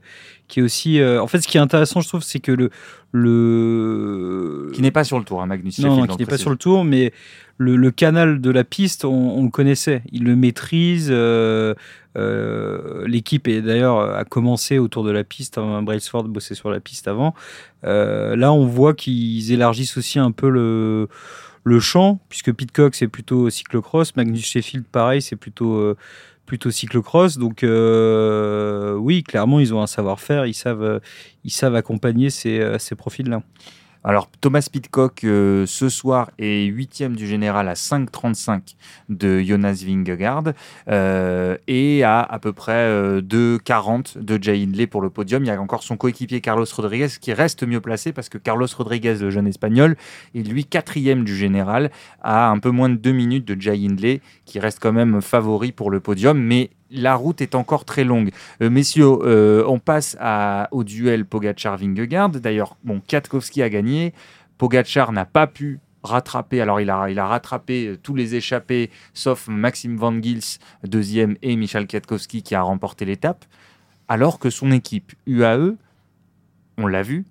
qui 0.48 0.60
est 0.60 0.62
aussi. 0.62 1.00
Euh, 1.00 1.22
en 1.22 1.26
fait, 1.26 1.40
ce 1.40 1.48
qui 1.48 1.56
est 1.56 1.60
intéressant, 1.60 2.00
je 2.00 2.08
trouve, 2.08 2.22
c'est 2.22 2.40
que 2.40 2.52
le. 2.52 2.70
le... 3.12 4.70
Qui 4.74 4.82
n'est 4.82 4.90
pas 4.90 5.04
sur 5.04 5.18
le 5.18 5.24
tour, 5.24 5.40
hein, 5.42 5.46
Magnus 5.46 5.78
non, 5.78 5.88
Sheffield. 5.88 6.08
Non, 6.10 6.16
qui 6.16 6.22
n'est 6.22 6.26
pas 6.26 6.38
sur 6.38 6.50
le 6.50 6.56
tour, 6.56 6.84
mais 6.84 7.12
le, 7.56 7.76
le, 7.76 7.90
canal 7.90 8.40
de 8.40 8.50
la 8.50 8.64
piste, 8.64 9.06
on, 9.06 9.38
on, 9.38 9.44
le 9.44 9.50
connaissait. 9.50 10.02
Il 10.12 10.24
le 10.24 10.36
maîtrise. 10.36 11.08
Euh, 11.10 11.74
L'équipe, 13.06 13.48
d'ailleurs, 13.48 14.00
a 14.00 14.24
commencé 14.24 14.78
autour 14.78 15.04
de 15.04 15.10
la 15.10 15.22
piste. 15.22 15.58
Hein, 15.58 15.82
Brailsford 15.82 16.24
bossait 16.24 16.54
sur 16.54 16.70
la 16.70 16.80
piste 16.80 17.08
avant. 17.08 17.34
là, 17.82 18.52
on 18.52 18.66
voit 18.66 18.94
qu'ils 18.94 19.52
élargissent 19.52 19.96
aussi 19.96 20.18
un 20.18 20.32
peu 20.32 20.48
le 20.48 21.08
le 21.66 21.80
champ, 21.80 22.20
puisque 22.28 22.52
Pitcock 22.52 22.94
c'est 22.94 23.08
plutôt 23.08 23.50
cyclocross, 23.50 24.14
Magnus 24.14 24.46
Sheffield 24.46 24.86
pareil, 24.86 25.20
c'est 25.20 25.34
plutôt 25.34 25.74
euh, 25.74 25.96
plutôt 26.46 26.70
cyclocross. 26.70 27.38
Donc 27.38 27.64
euh, 27.64 28.94
oui, 28.94 29.24
clairement 29.24 29.58
ils 29.58 29.74
ont 29.74 29.82
un 29.82 29.88
savoir-faire, 29.88 30.46
ils 30.46 30.54
savent 30.54 31.00
ils 31.42 31.50
savent 31.50 31.74
accompagner 31.74 32.30
ces, 32.30 32.76
ces 32.78 32.94
profils-là. 32.94 33.42
Alors 34.08 34.30
Thomas 34.40 34.68
Pitcock 34.70 35.24
euh, 35.24 35.66
ce 35.66 35.88
soir 35.88 36.30
est 36.38 36.66
huitième 36.66 37.16
du 37.16 37.26
général 37.26 37.68
à 37.68 37.74
5,35 37.74 38.76
de 39.08 39.40
Jonas 39.40 39.82
Vingegaard 39.84 40.44
euh, 40.88 41.56
et 41.66 42.04
à 42.04 42.20
à 42.20 42.38
peu 42.38 42.52
près 42.52 42.72
euh, 42.72 43.20
2,40 43.20 44.20
de 44.20 44.40
Jay 44.40 44.62
Hindley 44.62 44.86
pour 44.86 45.02
le 45.02 45.10
podium. 45.10 45.42
Il 45.42 45.48
y 45.48 45.50
a 45.50 45.60
encore 45.60 45.82
son 45.82 45.96
coéquipier 45.96 46.40
Carlos 46.40 46.66
Rodriguez 46.72 47.08
qui 47.20 47.32
reste 47.32 47.64
mieux 47.64 47.80
placé 47.80 48.12
parce 48.12 48.28
que 48.28 48.38
Carlos 48.38 48.68
Rodriguez, 48.76 49.16
le 49.16 49.30
jeune 49.30 49.48
espagnol, 49.48 49.96
est 50.36 50.42
lui 50.42 50.64
quatrième 50.64 51.24
du 51.24 51.34
général 51.34 51.90
à 52.22 52.48
un 52.48 52.60
peu 52.60 52.70
moins 52.70 52.88
de 52.88 52.94
deux 52.94 53.10
minutes 53.10 53.44
de 53.44 53.60
Jay 53.60 53.74
Hindley 53.74 54.20
qui 54.44 54.60
reste 54.60 54.78
quand 54.78 54.92
même 54.92 55.20
favori 55.20 55.72
pour 55.72 55.90
le 55.90 55.98
podium, 55.98 56.38
mais 56.38 56.70
la 56.96 57.14
route 57.14 57.40
est 57.40 57.54
encore 57.54 57.84
très 57.84 58.04
longue. 58.04 58.30
Euh, 58.62 58.70
messieurs, 58.70 59.06
euh, 59.22 59.64
on 59.66 59.78
passe 59.78 60.16
au 60.70 60.84
duel 60.84 61.24
Pogacar-Vingegaard. 61.24 62.30
D'ailleurs, 62.30 62.76
bon, 62.84 63.00
a 63.12 63.68
gagné. 63.68 64.12
Pogacar 64.58 65.12
n'a 65.12 65.24
pas 65.24 65.46
pu 65.46 65.80
rattraper. 66.02 66.60
Alors, 66.60 66.80
il 66.80 66.90
a, 66.90 67.10
il 67.10 67.18
a 67.18 67.26
rattrapé 67.26 67.96
tous 68.02 68.14
les 68.14 68.34
échappés, 68.34 68.90
sauf 69.12 69.48
Maxime 69.48 69.96
Van 69.96 70.20
Gils, 70.20 70.58
deuxième, 70.84 71.36
et 71.42 71.56
Michal 71.56 71.86
Kwiatkowski 71.86 72.42
qui 72.42 72.54
a 72.54 72.62
remporté 72.62 73.04
l'étape. 73.04 73.44
Alors 74.08 74.38
que 74.38 74.50
son 74.50 74.70
équipe 74.70 75.12
UAE, 75.26 75.76
on 76.78 76.86
l'a 76.86 77.02
vu, 77.02 77.24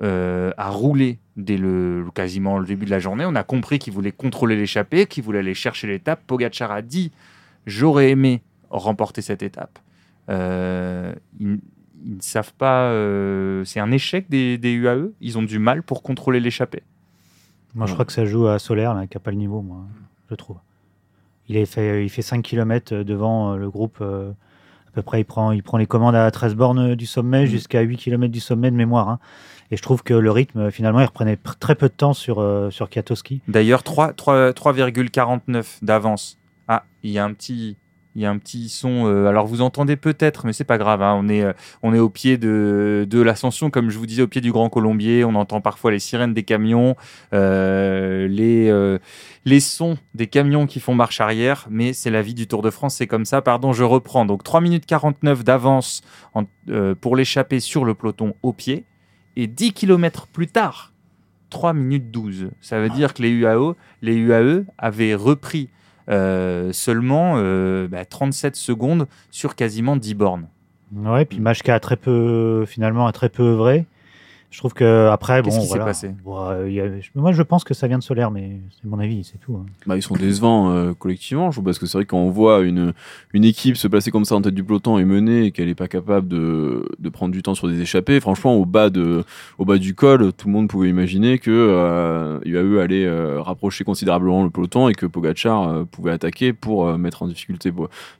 euh, 0.00 0.52
a 0.56 0.70
roulé 0.70 1.18
dès 1.36 1.56
le, 1.56 2.04
quasiment 2.14 2.58
le 2.58 2.66
début 2.66 2.84
de 2.84 2.90
la 2.90 3.00
journée. 3.00 3.24
On 3.26 3.34
a 3.34 3.42
compris 3.42 3.78
qu'il 3.80 3.92
voulait 3.92 4.12
contrôler 4.12 4.54
l'échappée, 4.54 5.06
qu'il 5.06 5.24
voulait 5.24 5.40
aller 5.40 5.54
chercher 5.54 5.88
l'étape. 5.88 6.22
Pogacar 6.26 6.70
a 6.70 6.82
dit 6.82 7.10
J'aurais 7.66 8.10
aimé 8.10 8.42
remporter 8.70 9.22
cette 9.22 9.42
étape. 9.42 9.78
Euh, 10.30 11.14
ils, 11.40 11.58
ils, 12.04 12.16
ne 12.16 12.22
savent 12.22 12.52
pas. 12.54 12.90
Euh, 12.90 13.64
c'est 13.64 13.80
un 13.80 13.90
échec 13.90 14.28
des, 14.28 14.58
des, 14.58 14.72
UAE. 14.72 15.12
Ils 15.20 15.38
ont 15.38 15.42
du 15.42 15.58
mal 15.58 15.82
pour 15.82 16.02
contrôler 16.02 16.40
l'échappée. 16.40 16.82
Moi, 17.74 17.86
je 17.86 17.92
crois 17.92 18.04
que 18.04 18.12
ça 18.12 18.24
joue 18.24 18.46
à 18.46 18.58
Solaire, 18.58 18.94
là, 18.94 19.06
qui 19.06 19.16
n'a 19.16 19.20
pas 19.20 19.30
le 19.30 19.36
niveau, 19.36 19.62
moi, 19.62 19.84
je 20.30 20.34
trouve. 20.34 20.56
Il, 21.48 21.56
est 21.56 21.66
fait, 21.66 22.04
il 22.04 22.08
fait 22.08 22.22
5 22.22 22.42
km 22.42 23.02
devant 23.02 23.56
le 23.56 23.70
groupe. 23.70 23.98
Euh, 24.00 24.32
à 24.88 24.90
peu 24.92 25.02
près, 25.02 25.20
il 25.20 25.24
prend, 25.24 25.52
il 25.52 25.62
prend 25.62 25.78
les 25.78 25.86
commandes 25.86 26.14
à 26.14 26.30
13 26.30 26.54
bornes 26.54 26.94
du 26.94 27.06
sommet 27.06 27.44
mmh. 27.44 27.46
jusqu'à 27.46 27.80
8 27.82 27.96
km 27.98 28.32
du 28.32 28.40
sommet 28.40 28.70
de 28.70 28.76
mémoire. 28.76 29.08
Hein. 29.08 29.18
Et 29.70 29.76
je 29.76 29.82
trouve 29.82 30.02
que 30.02 30.14
le 30.14 30.30
rythme, 30.30 30.70
finalement, 30.70 31.00
il 31.00 31.04
reprenait 31.04 31.38
très 31.60 31.74
peu 31.74 31.88
de 31.88 31.94
temps 31.94 32.14
sur, 32.14 32.40
euh, 32.40 32.70
sur 32.70 32.88
Kiatowski. 32.88 33.42
D'ailleurs, 33.48 33.82
3,49 33.82 35.84
d'avance. 35.84 36.38
Ah, 36.68 36.84
il 37.02 37.10
y 37.10 37.18
a 37.18 37.24
un 37.24 37.34
petit, 37.34 37.76
il 38.14 38.22
y 38.22 38.26
a 38.26 38.30
un 38.30 38.38
petit 38.38 38.68
son. 38.68 39.06
Euh, 39.06 39.26
alors 39.26 39.46
vous 39.46 39.60
entendez 39.60 39.96
peut-être, 39.96 40.46
mais 40.46 40.52
c'est 40.52 40.64
pas 40.64 40.78
grave. 40.78 41.02
Hein, 41.02 41.14
on 41.20 41.28
est, 41.28 41.42
euh, 41.42 41.52
on 41.82 41.94
est 41.94 41.98
au 41.98 42.08
pied 42.08 42.36
de, 42.38 43.06
de 43.08 43.20
l'ascension, 43.20 43.70
comme 43.70 43.90
je 43.90 43.98
vous 43.98 44.06
disais, 44.06 44.22
au 44.22 44.26
pied 44.26 44.40
du 44.40 44.50
Grand 44.50 44.68
Colombier. 44.68 45.24
On 45.24 45.34
entend 45.34 45.60
parfois 45.60 45.90
les 45.90 45.98
sirènes 45.98 46.34
des 46.34 46.42
camions, 46.42 46.96
euh, 47.32 48.26
les, 48.28 48.98
les 49.44 49.60
sons 49.60 49.98
des 50.14 50.26
camions 50.26 50.66
qui 50.66 50.80
font 50.80 50.94
marche 50.94 51.20
arrière. 51.20 51.66
Mais 51.70 51.92
c'est 51.92 52.10
la 52.10 52.22
vie 52.22 52.34
du 52.34 52.46
Tour 52.46 52.62
de 52.62 52.70
France, 52.70 52.96
c'est 52.96 53.06
comme 53.06 53.24
ça. 53.24 53.42
Pardon, 53.42 53.72
je 53.72 53.84
reprends. 53.84 54.24
Donc 54.24 54.42
3 54.42 54.60
minutes 54.60 54.86
49 54.86 55.44
d'avance 55.44 56.02
pour 57.00 57.16
l'échapper 57.16 57.60
sur 57.60 57.84
le 57.84 57.94
peloton 57.94 58.34
au 58.42 58.52
pied. 58.52 58.84
Et 59.36 59.46
10 59.46 59.72
km 59.72 60.26
plus 60.26 60.48
tard, 60.48 60.92
3 61.50 61.72
minutes 61.72 62.10
12. 62.10 62.50
Ça 62.60 62.80
veut 62.80 62.90
dire 62.90 63.14
que 63.14 63.22
les 63.22 63.30
UAE, 63.30 63.76
les 64.02 64.16
UAE 64.16 64.64
avaient 64.78 65.14
repris 65.14 65.68
seulement 66.72 67.34
euh, 67.36 67.88
bah, 67.88 68.04
37 68.04 68.56
secondes 68.56 69.06
sur 69.30 69.54
quasiment 69.54 69.96
10 69.96 70.14
bornes. 70.14 70.46
Ouais, 70.94 71.24
puis 71.24 71.38
Machka 71.38 71.74
a 71.74 71.80
très 71.80 71.96
peu, 71.96 72.64
finalement, 72.66 73.06
a 73.06 73.12
très 73.12 73.28
peu 73.28 73.42
œuvré. 73.42 73.84
Je 74.50 74.58
trouve 74.60 74.72
que 74.72 75.08
après, 75.08 75.42
bon, 75.42 75.50
Qu'est-ce 75.50 75.56
qui 75.60 75.62
s'est 75.66 75.68
voilà. 75.68 75.84
passé? 75.84 76.10
Bon, 76.24 76.38
euh, 76.48 76.70
y 76.70 76.80
a- 76.80 76.88
moi, 77.14 77.32
je 77.32 77.42
pense 77.42 77.64
que 77.64 77.74
ça 77.74 77.86
vient 77.86 77.98
de 77.98 78.02
Solaire, 78.02 78.30
mais 78.30 78.60
c'est 78.80 78.88
mon 78.88 78.98
avis, 78.98 79.22
c'est 79.22 79.36
tout. 79.38 79.54
hein. 79.56 79.66
Bah, 79.86 79.94
ils 79.94 80.02
sont 80.02 80.14
décevants 80.16 80.70
euh, 80.70 80.94
collectivement, 80.94 81.50
je 81.50 81.56
trouve, 81.56 81.64
parce 81.66 81.78
que 81.78 81.84
c'est 81.84 81.98
vrai 81.98 82.06
que 82.06 82.10
quand 82.10 82.18
on 82.18 82.30
voit 82.30 82.60
une, 82.62 82.94
une 83.34 83.44
équipe 83.44 83.76
se 83.76 83.86
placer 83.88 84.10
comme 84.10 84.24
ça 84.24 84.36
en 84.36 84.40
tête 84.40 84.54
du 84.54 84.64
peloton 84.64 84.96
et 84.98 85.04
mener 85.04 85.44
et 85.44 85.50
qu'elle 85.50 85.66
n'est 85.68 85.74
pas 85.74 85.86
capable 85.86 86.28
de, 86.28 86.88
de 86.98 87.08
prendre 87.10 87.32
du 87.32 87.42
temps 87.42 87.54
sur 87.54 87.68
des 87.68 87.78
échappées, 87.82 88.20
franchement, 88.20 88.54
au 88.56 88.64
bas, 88.64 88.88
de, 88.88 89.22
au 89.58 89.66
bas 89.66 89.76
du 89.76 89.94
col, 89.94 90.32
tout 90.32 90.46
le 90.48 90.52
monde 90.54 90.68
pouvait 90.68 90.88
imaginer 90.88 91.38
que 91.38 91.50
euh, 91.50 92.40
UAE 92.46 92.80
allait 92.82 93.04
euh, 93.04 93.42
rapprocher 93.42 93.84
considérablement 93.84 94.44
le 94.44 94.50
peloton 94.50 94.88
et 94.88 94.94
que 94.94 95.04
Pogacar 95.04 95.68
euh, 95.68 95.84
pouvait 95.84 96.12
attaquer 96.12 96.54
pour 96.54 96.86
euh, 96.88 96.96
mettre 96.96 97.22
en 97.22 97.28
difficulté 97.28 97.70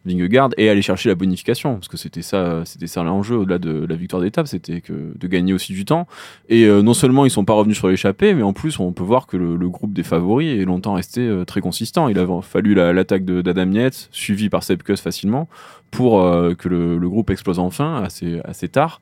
Vingegaard 0.05 0.51
et 0.59 0.69
aller 0.69 0.83
chercher 0.83 1.09
la 1.09 1.15
bonification, 1.15 1.75
parce 1.77 1.89
que 1.89 1.97
c'était 1.97 2.21
ça, 2.23 2.65
c'était 2.67 2.87
ça 2.87 3.03
l'enjeu 3.03 3.37
au-delà 3.37 3.59
de 3.59 3.87
la 3.89 3.97
victoire 3.97 4.21
d'étape, 4.21 4.47
c'était 4.47 4.83
que 4.83 5.13
de 5.17 5.27
gagner 5.27 5.55
aussi 5.55 5.73
du 5.73 5.87
temps. 5.87 6.07
Et 6.49 6.65
euh, 6.65 6.83
non 6.83 6.95
seulement 6.95 7.25
ils 7.27 7.31
sont 7.31 7.45
pas 7.45 7.53
revenus 7.53 7.77
sur 7.77 7.89
l'échappée, 7.89 8.33
mais 8.33 8.43
en 8.43 8.53
plus 8.53 8.79
on 8.79 8.93
peut 8.93 9.03
voir 9.05 9.27
que 9.27 9.37
le, 9.37 9.69
groupe 9.69 9.93
des 9.93 10.03
favoris 10.03 10.59
est 10.59 10.65
longtemps 10.65 10.95
resté 10.95 11.21
euh, 11.21 11.45
très 11.45 11.61
consistant. 11.61 12.09
Il 12.09 12.19
a 12.19 12.27
fallu 12.43 12.75
la- 12.75 12.93
l'attaque 12.93 13.25
de- 13.25 13.43
d'Adam 13.43 13.71
Yates, 13.71 14.09
suivie 14.13 14.49
par 14.49 14.63
Sepp 14.63 14.83
Kuss 14.83 15.01
facilement, 15.01 15.49
pour 15.91 16.23
euh, 16.23 16.55
que 16.55 16.69
le, 16.69 17.09
groupe 17.09 17.31
explose 17.31 17.59
enfin 17.59 18.03
assez, 18.03 18.41
assez 18.45 18.69
tard. 18.69 19.01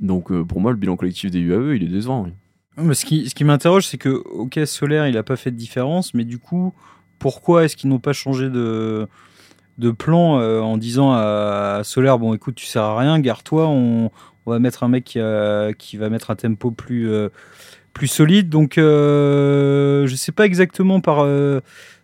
Donc 0.00 0.32
pour 0.42 0.60
moi 0.60 0.70
le 0.72 0.76
bilan 0.76 0.96
collectif 0.96 1.30
des 1.30 1.38
UAE 1.38 1.76
il 1.76 1.84
est 1.84 1.88
décevant. 1.88 2.26
ce 2.92 3.04
qui, 3.04 3.28
ce 3.30 3.34
qui 3.34 3.44
m'interroge, 3.44 3.86
c'est 3.86 3.98
que, 3.98 4.08
ok, 4.08 4.60
Solaire, 4.66 5.06
il 5.06 5.14
n'a 5.14 5.22
pas 5.22 5.36
fait 5.36 5.50
de 5.50 5.56
différence, 5.56 6.12
mais 6.12 6.24
du 6.24 6.38
coup, 6.38 6.74
pourquoi 7.18 7.64
est-ce 7.64 7.76
qu'ils 7.76 7.88
n'ont 7.88 8.00
pas 8.00 8.12
changé 8.12 8.50
de, 8.50 9.06
de 9.78 9.90
plan 9.92 10.40
en 10.40 10.76
disant 10.76 11.12
à 11.12 11.82
Solaire, 11.84 12.18
bon, 12.18 12.34
écoute, 12.34 12.56
tu 12.56 12.66
sers 12.66 12.82
à 12.82 12.98
rien, 12.98 13.20
garde-toi, 13.20 13.68
on, 13.68 14.10
on 14.46 14.50
va 14.50 14.58
mettre 14.58 14.82
un 14.82 14.88
mec 14.88 15.04
qui, 15.04 15.96
va 15.96 16.08
mettre 16.10 16.30
un 16.30 16.36
tempo 16.36 16.70
plus, 16.70 17.10
euh, 17.10 17.28
solide. 18.04 18.48
Donc, 18.48 18.78
euh, 18.78 20.06
je 20.06 20.16
sais 20.16 20.32
pas 20.32 20.46
exactement 20.46 21.00
par, 21.00 21.20
euh, 21.20 21.60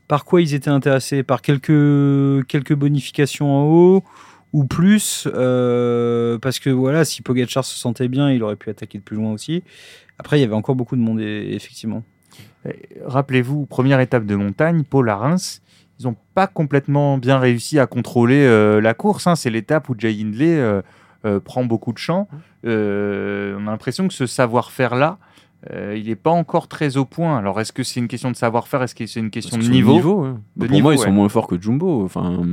par 0.06 0.24
quoi 0.24 0.40
ils 0.40 0.54
étaient 0.54 0.70
intéressés, 0.70 1.22
par 1.22 1.42
quelques, 1.42 2.74
bonifications 2.74 3.50
en 3.50 3.64
haut 3.64 4.04
ou 4.52 4.64
plus, 4.64 5.24
parce 5.24 6.58
que 6.58 6.70
voilà, 6.70 7.04
si 7.04 7.22
Pogacar 7.22 7.64
se 7.64 7.78
sentait 7.78 8.08
bien, 8.08 8.30
il 8.30 8.42
aurait 8.42 8.56
pu 8.56 8.70
attaquer 8.70 8.98
de 8.98 9.02
plus 9.02 9.16
loin 9.16 9.32
aussi. 9.32 9.62
Après, 10.18 10.38
il 10.38 10.40
y 10.40 10.44
avait 10.44 10.54
encore 10.54 10.74
beaucoup 10.74 10.96
de 10.96 11.02
monde, 11.02 11.20
effectivement. 11.20 12.02
Rappelez-vous, 13.04 13.66
première 13.66 14.00
étape 14.00 14.24
de 14.24 14.34
montagne, 14.36 14.84
Paul 14.84 15.10
à 15.10 15.16
Reims, 15.16 15.60
ils 16.00 16.06
n'ont 16.06 16.16
pas 16.34 16.46
complètement 16.46 17.18
bien 17.18 17.38
réussi 17.38 17.78
à 17.78 17.86
contrôler 17.86 18.80
la 18.80 18.94
course. 18.94 19.26
hein. 19.26 19.36
C'est 19.36 19.50
l'étape 19.50 19.88
où 19.90 19.94
Jay 19.98 20.16
Hindley 20.18 20.82
prend 21.44 21.64
beaucoup 21.64 21.92
de 21.92 21.98
champs. 21.98 22.28
Euh, 22.66 23.56
on 23.58 23.66
a 23.66 23.70
l'impression 23.70 24.08
que 24.08 24.14
ce 24.14 24.26
savoir-faire-là, 24.26 25.18
euh, 25.72 25.96
il 25.98 26.06
n'est 26.06 26.14
pas 26.14 26.30
encore 26.30 26.68
très 26.68 26.96
au 26.96 27.04
point. 27.04 27.36
Alors, 27.36 27.60
est-ce 27.60 27.72
que 27.72 27.82
c'est 27.82 27.98
une 27.98 28.06
question 28.06 28.30
de 28.30 28.36
savoir-faire? 28.36 28.80
Est-ce 28.84 28.94
que 28.94 29.04
c'est 29.06 29.18
une 29.18 29.30
question 29.30 29.58
de 29.58 29.64
niveau, 29.64 30.22
ouais. 30.22 30.30
De 30.56 30.66
pour 30.66 30.72
niveau, 30.72 30.82
moi, 30.84 30.94
ils 30.94 30.98
sont 30.98 31.10
moins 31.10 31.28
forts 31.28 31.48
que 31.48 31.60
Jumbo. 31.60 32.04
Enfin, 32.04 32.44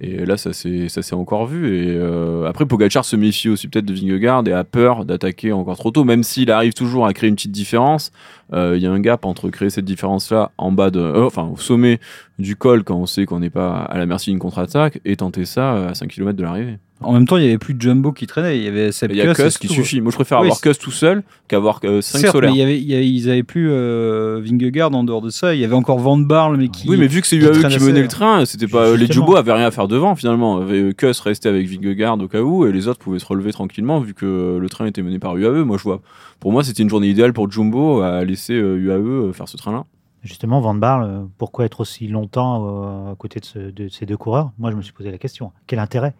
et 0.00 0.24
là, 0.24 0.36
ça 0.36 0.52
s'est 0.52 1.14
encore 1.14 1.46
vu. 1.46 1.76
Et 1.76 1.96
euh, 1.96 2.46
après, 2.48 2.64
Pogacar 2.64 3.04
se 3.04 3.16
méfie 3.16 3.48
aussi 3.48 3.66
peut-être 3.66 3.84
de 3.84 3.92
Vingegaard 3.92 4.46
et 4.46 4.52
a 4.52 4.62
peur 4.62 5.04
d'attaquer 5.04 5.52
encore 5.52 5.76
trop 5.76 5.90
tôt, 5.90 6.04
même 6.04 6.22
s'il 6.22 6.52
arrive 6.52 6.72
toujours 6.72 7.06
à 7.06 7.12
créer 7.14 7.28
une 7.28 7.34
petite 7.34 7.50
différence. 7.50 8.12
euh, 8.52 8.74
Il 8.76 8.82
y 8.82 8.86
a 8.86 8.92
un 8.92 9.00
gap 9.00 9.24
entre 9.24 9.50
créer 9.50 9.68
cette 9.70 9.84
différence-là 9.84 10.52
en 10.56 10.70
bas 10.70 10.92
de, 10.92 11.00
euh, 11.00 11.26
enfin, 11.26 11.48
au 11.52 11.56
sommet 11.56 11.98
du 12.38 12.54
col 12.54 12.84
quand 12.84 12.96
on 12.96 13.06
sait 13.06 13.26
qu'on 13.26 13.40
n'est 13.40 13.50
pas 13.50 13.78
à 13.78 13.98
la 13.98 14.06
merci 14.06 14.30
d'une 14.30 14.38
contre-attaque 14.38 15.00
et 15.04 15.16
tenter 15.16 15.46
ça 15.46 15.88
à 15.88 15.94
5 15.94 16.08
km 16.08 16.36
de 16.38 16.44
l'arrivée. 16.44 16.78
En 17.02 17.12
même 17.12 17.26
temps, 17.26 17.36
il 17.36 17.44
y 17.44 17.46
avait 17.46 17.58
plus 17.58 17.74
de 17.74 17.80
Jumbo 17.80 18.10
qui 18.12 18.26
traînait. 18.26 18.56
Il 18.56 18.64
y 18.64 18.68
avait 18.68 18.90
Sepp 18.90 19.10
Il 19.12 19.18
y 19.18 19.20
a 19.20 19.34
qui 19.34 19.66
tout. 19.68 19.74
suffit. 19.74 20.00
Moi, 20.00 20.10
je 20.10 20.16
préfère 20.16 20.38
Oui, 20.38 20.46
avoir 20.46 20.60
Kuss 20.62 20.78
tout 20.78 20.90
seul 20.90 21.22
qu'avoir 21.46 21.80
5 21.82 22.00
Certes, 22.00 22.32
solaires. 22.32 22.50
mais 22.50 22.56
il 22.56 22.58
y 22.58 22.62
avait, 22.62 22.78
il 22.80 22.86
y 22.86 22.94
avait- 22.94 23.08
ils 23.08 23.28
avaient 23.30 23.42
plus 23.42 23.68
euh, 23.70 24.40
Vingegaard 24.42 24.94
en 24.94 25.04
dehors 25.04 25.20
de 25.20 25.28
ça. 25.28 25.54
Il 25.54 25.60
y 25.60 25.64
avait 25.64 25.74
encore 25.74 25.98
Van 25.98 26.16
Barle, 26.16 26.56
mais 26.56 26.68
qui. 26.68 26.88
Oui, 26.88 26.96
mais 26.96 27.06
vu 27.06 27.20
que 27.20 27.26
c'est 27.26 27.36
UAE 27.36 27.68
qui 27.68 27.78
menait 27.84 28.00
le 28.00 28.08
train, 28.08 28.44
c'était 28.46 28.66
pas 28.66 28.96
les. 28.96 29.06
Jumbo 29.06 29.36
avaient 29.36 29.52
rien 29.52 29.66
à 29.66 29.70
faire 29.70 29.88
devant 29.88 30.14
finalement. 30.16 30.56
Avait 30.56 30.94
Kuss 30.94 31.20
resté 31.20 31.50
avec 31.50 31.68
Vingegaard 31.68 32.18
au 32.20 32.28
cas 32.28 32.40
où 32.40 32.66
et 32.66 32.72
les 32.72 32.88
autres 32.88 32.98
pouvaient 32.98 33.18
se 33.18 33.26
relever 33.26 33.52
tranquillement 33.52 34.00
vu 34.00 34.14
que 34.14 34.56
le 34.58 34.68
train 34.70 34.86
était 34.86 35.02
mené 35.02 35.18
par 35.18 35.36
UAE. 35.36 35.64
Moi, 35.64 35.76
je 35.76 35.82
vois. 35.82 36.00
Pour 36.40 36.50
moi, 36.50 36.64
c'était 36.64 36.82
une 36.82 36.88
journée 36.90 37.08
idéale 37.08 37.34
pour 37.34 37.50
Jumbo 37.50 38.00
à 38.00 38.24
laisser 38.24 38.54
euh, 38.54 38.76
UAE 38.78 39.32
faire 39.34 39.48
ce 39.48 39.58
train-là. 39.58 39.84
Justement, 40.24 40.60
Van 40.60 40.74
Barle, 40.74 41.04
euh, 41.04 41.20
pourquoi 41.38 41.66
être 41.66 41.80
aussi 41.80 42.08
longtemps 42.08 42.64
euh, 43.08 43.12
à 43.12 43.14
côté 43.16 43.38
de, 43.38 43.44
ce- 43.44 43.58
de 43.70 43.88
ces 43.88 44.06
deux 44.06 44.16
coureurs? 44.16 44.50
Moi, 44.58 44.70
je 44.70 44.76
me 44.76 44.82
suis 44.82 44.92
posé 44.94 45.10
la 45.10 45.18
question. 45.18 45.52
Quel 45.66 45.78
intérêt? 45.78 46.14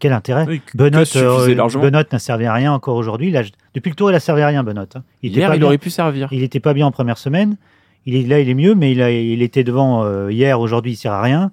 Quel 0.00 0.12
intérêt 0.12 0.44
Oui, 0.46 0.60
suffisait 1.04 1.24
euh, 1.24 1.90
n'a 2.12 2.18
servi 2.18 2.44
à 2.46 2.52
rien 2.52 2.72
encore 2.72 2.96
aujourd'hui. 2.96 3.32
Depuis 3.74 3.90
le 3.90 3.94
tour, 3.96 4.10
il 4.10 4.14
a 4.14 4.20
servi 4.20 4.42
à 4.42 4.48
rien, 4.48 4.62
Benoît. 4.64 4.86
hein. 4.94 5.02
Il 5.22 5.30
était 5.30 5.40
Hier, 5.40 5.48
pas 5.48 5.56
il 5.56 5.60
bien. 5.60 5.66
aurait 5.68 5.78
pu 5.78 5.90
servir. 5.90 6.28
Il 6.32 6.40
n'était 6.40 6.60
pas 6.60 6.74
bien 6.74 6.86
en 6.86 6.90
première 6.90 7.16
semaine. 7.18 7.56
Il 8.06 8.14
est, 8.16 8.22
là, 8.26 8.40
il 8.40 8.48
est 8.48 8.54
mieux, 8.54 8.74
mais 8.74 8.92
il, 8.92 9.00
a- 9.00 9.10
il 9.10 9.40
était 9.40 9.64
devant 9.64 10.04
euh, 10.04 10.30
hier. 10.30 10.60
Aujourd'hui, 10.60 10.92
il 10.92 10.96
sert 10.96 11.12
à 11.12 11.22
rien. 11.22 11.50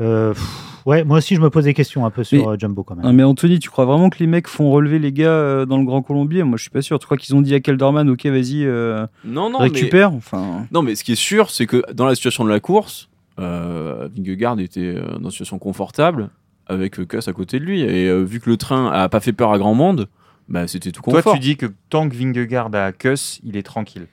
Euh, 0.00 0.32
pff, 0.32 0.82
ouais, 0.86 1.04
moi 1.04 1.18
aussi, 1.18 1.34
je 1.34 1.42
me 1.42 1.50
pose 1.50 1.64
des 1.64 1.74
questions 1.74 2.06
un 2.06 2.10
peu 2.10 2.24
sur 2.24 2.46
Mais- 2.48 2.54
euh, 2.54 2.56
Jumbo 2.58 2.82
quand 2.84 2.96
même. 2.96 3.14
Mais 3.14 3.22
Anthony, 3.22 3.58
tu 3.58 3.68
crois 3.68 3.84
vraiment 3.84 4.08
que 4.08 4.18
les 4.18 4.26
mecs 4.26 4.48
font 4.48 4.70
relever 4.70 4.98
les 4.98 5.12
gars 5.12 5.26
euh, 5.28 5.66
dans 5.66 5.76
le 5.76 5.84
Grand 5.84 6.00
Colombier? 6.00 6.42
Moi, 6.42 6.56
je 6.56 6.62
suis 6.62 6.70
pas 6.70 6.80
sûr. 6.80 6.98
Tu 6.98 7.04
crois 7.04 7.18
qu'ils 7.18 7.34
ont 7.34 7.42
dit 7.42 7.54
à 7.54 7.60
Kelderman, 7.60 8.08
ok, 8.08 8.24
vas-y, 8.26 8.64
euh, 8.64 9.06
Non, 9.26 9.50
non, 9.50 9.58
mais 9.58 9.64
récupère 9.64 10.14
Enfin, 10.14 10.66
non, 10.72 10.80
mais 10.80 10.94
ce 10.94 11.04
qui 11.04 11.12
est 11.12 11.16
sûr, 11.16 11.50
c'est 11.50 11.66
que 11.66 11.82
dans 11.92 12.06
la 12.06 12.14
situation 12.14 12.44
de 12.44 12.48
la 12.50 12.60
course, 12.60 13.10
euh, 13.38 14.08
Vingegaard 14.16 14.58
était 14.60 14.94
dans 15.18 15.24
une 15.24 15.30
situation 15.30 15.58
confortable 15.58 16.30
avec 16.70 16.98
euh, 16.98 17.04
Kuss 17.06 17.28
à 17.28 17.32
côté 17.32 17.58
de 17.60 17.64
lui 17.64 17.82
et 17.82 18.08
euh, 18.08 18.22
vu 18.22 18.40
que 18.40 18.48
le 18.48 18.56
train 18.56 18.90
a 18.90 19.08
pas 19.08 19.20
fait 19.20 19.32
peur 19.32 19.52
à 19.52 19.58
grand 19.58 19.74
monde, 19.74 20.08
bah 20.48 20.66
c'était 20.66 20.90
tout 20.92 21.02
Toi, 21.02 21.14
confort. 21.22 21.34
tu 21.34 21.38
dis 21.40 21.56
que 21.56 21.66
tant 21.90 22.08
que 22.08 22.14
Vingegaard 22.16 22.74
a 22.74 22.92
Kuss, 22.92 23.40
il 23.44 23.56
est 23.56 23.62
tranquille. 23.62 24.06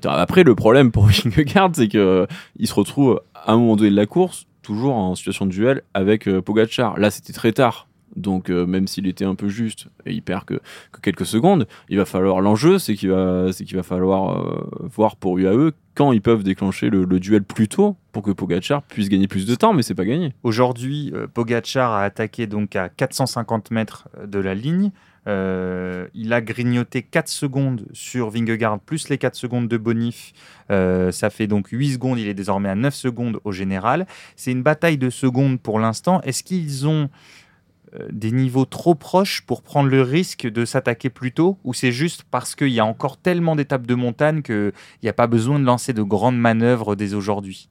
T'as- 0.00 0.12
après 0.14 0.44
le 0.44 0.54
problème 0.54 0.90
pour 0.92 1.06
Vingegaard, 1.06 1.70
c'est 1.74 1.88
que 1.88 1.98
euh, 1.98 2.26
il 2.56 2.66
se 2.68 2.74
retrouve 2.74 3.20
à 3.34 3.52
un 3.52 3.56
moment 3.58 3.76
donné 3.76 3.90
de 3.90 3.96
la 3.96 4.06
course, 4.06 4.46
toujours 4.62 4.94
en 4.94 5.14
situation 5.14 5.46
de 5.46 5.50
duel 5.50 5.82
avec 5.94 6.28
euh, 6.28 6.40
Pogacar. 6.40 6.98
Là, 6.98 7.10
c'était 7.10 7.32
très 7.32 7.52
tard. 7.52 7.87
Donc 8.16 8.50
euh, 8.50 8.66
même 8.66 8.86
s'il 8.86 9.06
était 9.06 9.24
un 9.24 9.34
peu 9.34 9.48
juste 9.48 9.88
et 10.06 10.12
il 10.12 10.22
perd 10.22 10.44
que, 10.44 10.60
que 10.92 11.00
quelques 11.00 11.26
secondes, 11.26 11.66
il 11.88 11.98
va 11.98 12.04
falloir 12.04 12.40
l'enjeu, 12.40 12.78
c'est 12.78 12.94
qu'il 12.94 13.10
va 13.10 13.46
qu'il 13.52 13.76
va 13.76 13.82
falloir 13.82 14.40
euh, 14.40 14.68
voir 14.82 15.16
pour 15.16 15.38
UAE 15.38 15.72
quand 15.94 16.12
ils 16.12 16.22
peuvent 16.22 16.44
déclencher 16.44 16.90
le, 16.90 17.06
duel 17.18 17.42
plus 17.42 17.68
tôt 17.68 17.96
pour 18.12 18.22
que 18.22 18.30
Pogacar 18.30 18.82
puisse 18.82 19.08
gagner 19.08 19.26
plus 19.26 19.46
de 19.46 19.54
temps, 19.56 19.72
mais 19.72 19.82
c'est 19.82 19.96
pas 19.96 20.04
gagné. 20.04 20.32
Aujourd'hui, 20.44 21.10
euh, 21.12 21.26
Pogacar 21.26 21.92
a 21.92 22.04
attaqué 22.04 22.46
donc 22.46 22.76
à 22.76 22.88
450 22.88 23.72
mètres 23.72 24.08
de 24.24 24.38
la 24.38 24.54
ligne. 24.54 24.90
Il 25.26 26.32
a 26.32 26.40
grignoté 26.40 27.02
4 27.02 27.28
secondes 27.28 27.84
sur 27.92 28.30
Vingegaard, 28.30 28.80
plus 28.80 29.10
les 29.10 29.18
4 29.18 29.34
secondes 29.34 29.68
de 29.68 29.76
Bonif. 29.76 30.32
Ça 30.70 31.28
fait 31.28 31.46
donc 31.46 31.68
8 31.68 31.92
secondes. 31.92 32.18
Il 32.18 32.28
est 32.28 32.32
désormais 32.34 32.70
à 32.70 32.74
9 32.74 32.94
secondes 32.94 33.38
au 33.44 33.52
général. 33.52 34.06
C'est 34.36 34.52
une 34.52 34.62
bataille 34.62 34.96
de 34.96 35.10
secondes 35.10 35.60
pour 35.60 35.80
l'instant. 35.80 36.22
Est-ce 36.22 36.42
qu'ils 36.42 36.88
ont 36.88 37.10
des 38.10 38.32
niveaux 38.32 38.64
trop 38.64 38.94
proches 38.94 39.42
pour 39.42 39.62
prendre 39.62 39.88
le 39.88 40.02
risque 40.02 40.46
de 40.46 40.64
s'attaquer 40.64 41.10
plus 41.10 41.32
tôt 41.32 41.58
Ou 41.64 41.74
c'est 41.74 41.92
juste 41.92 42.24
parce 42.30 42.54
qu'il 42.54 42.68
y 42.68 42.80
a 42.80 42.86
encore 42.86 43.16
tellement 43.16 43.56
d'étapes 43.56 43.86
de 43.86 43.94
montagne 43.94 44.42
qu'il 44.42 44.72
n'y 45.02 45.08
a 45.08 45.12
pas 45.12 45.26
besoin 45.26 45.58
de 45.58 45.64
lancer 45.64 45.92
de 45.92 46.02
grandes 46.02 46.38
manœuvres 46.38 46.96
dès 46.96 47.14
aujourd'hui? 47.14 47.68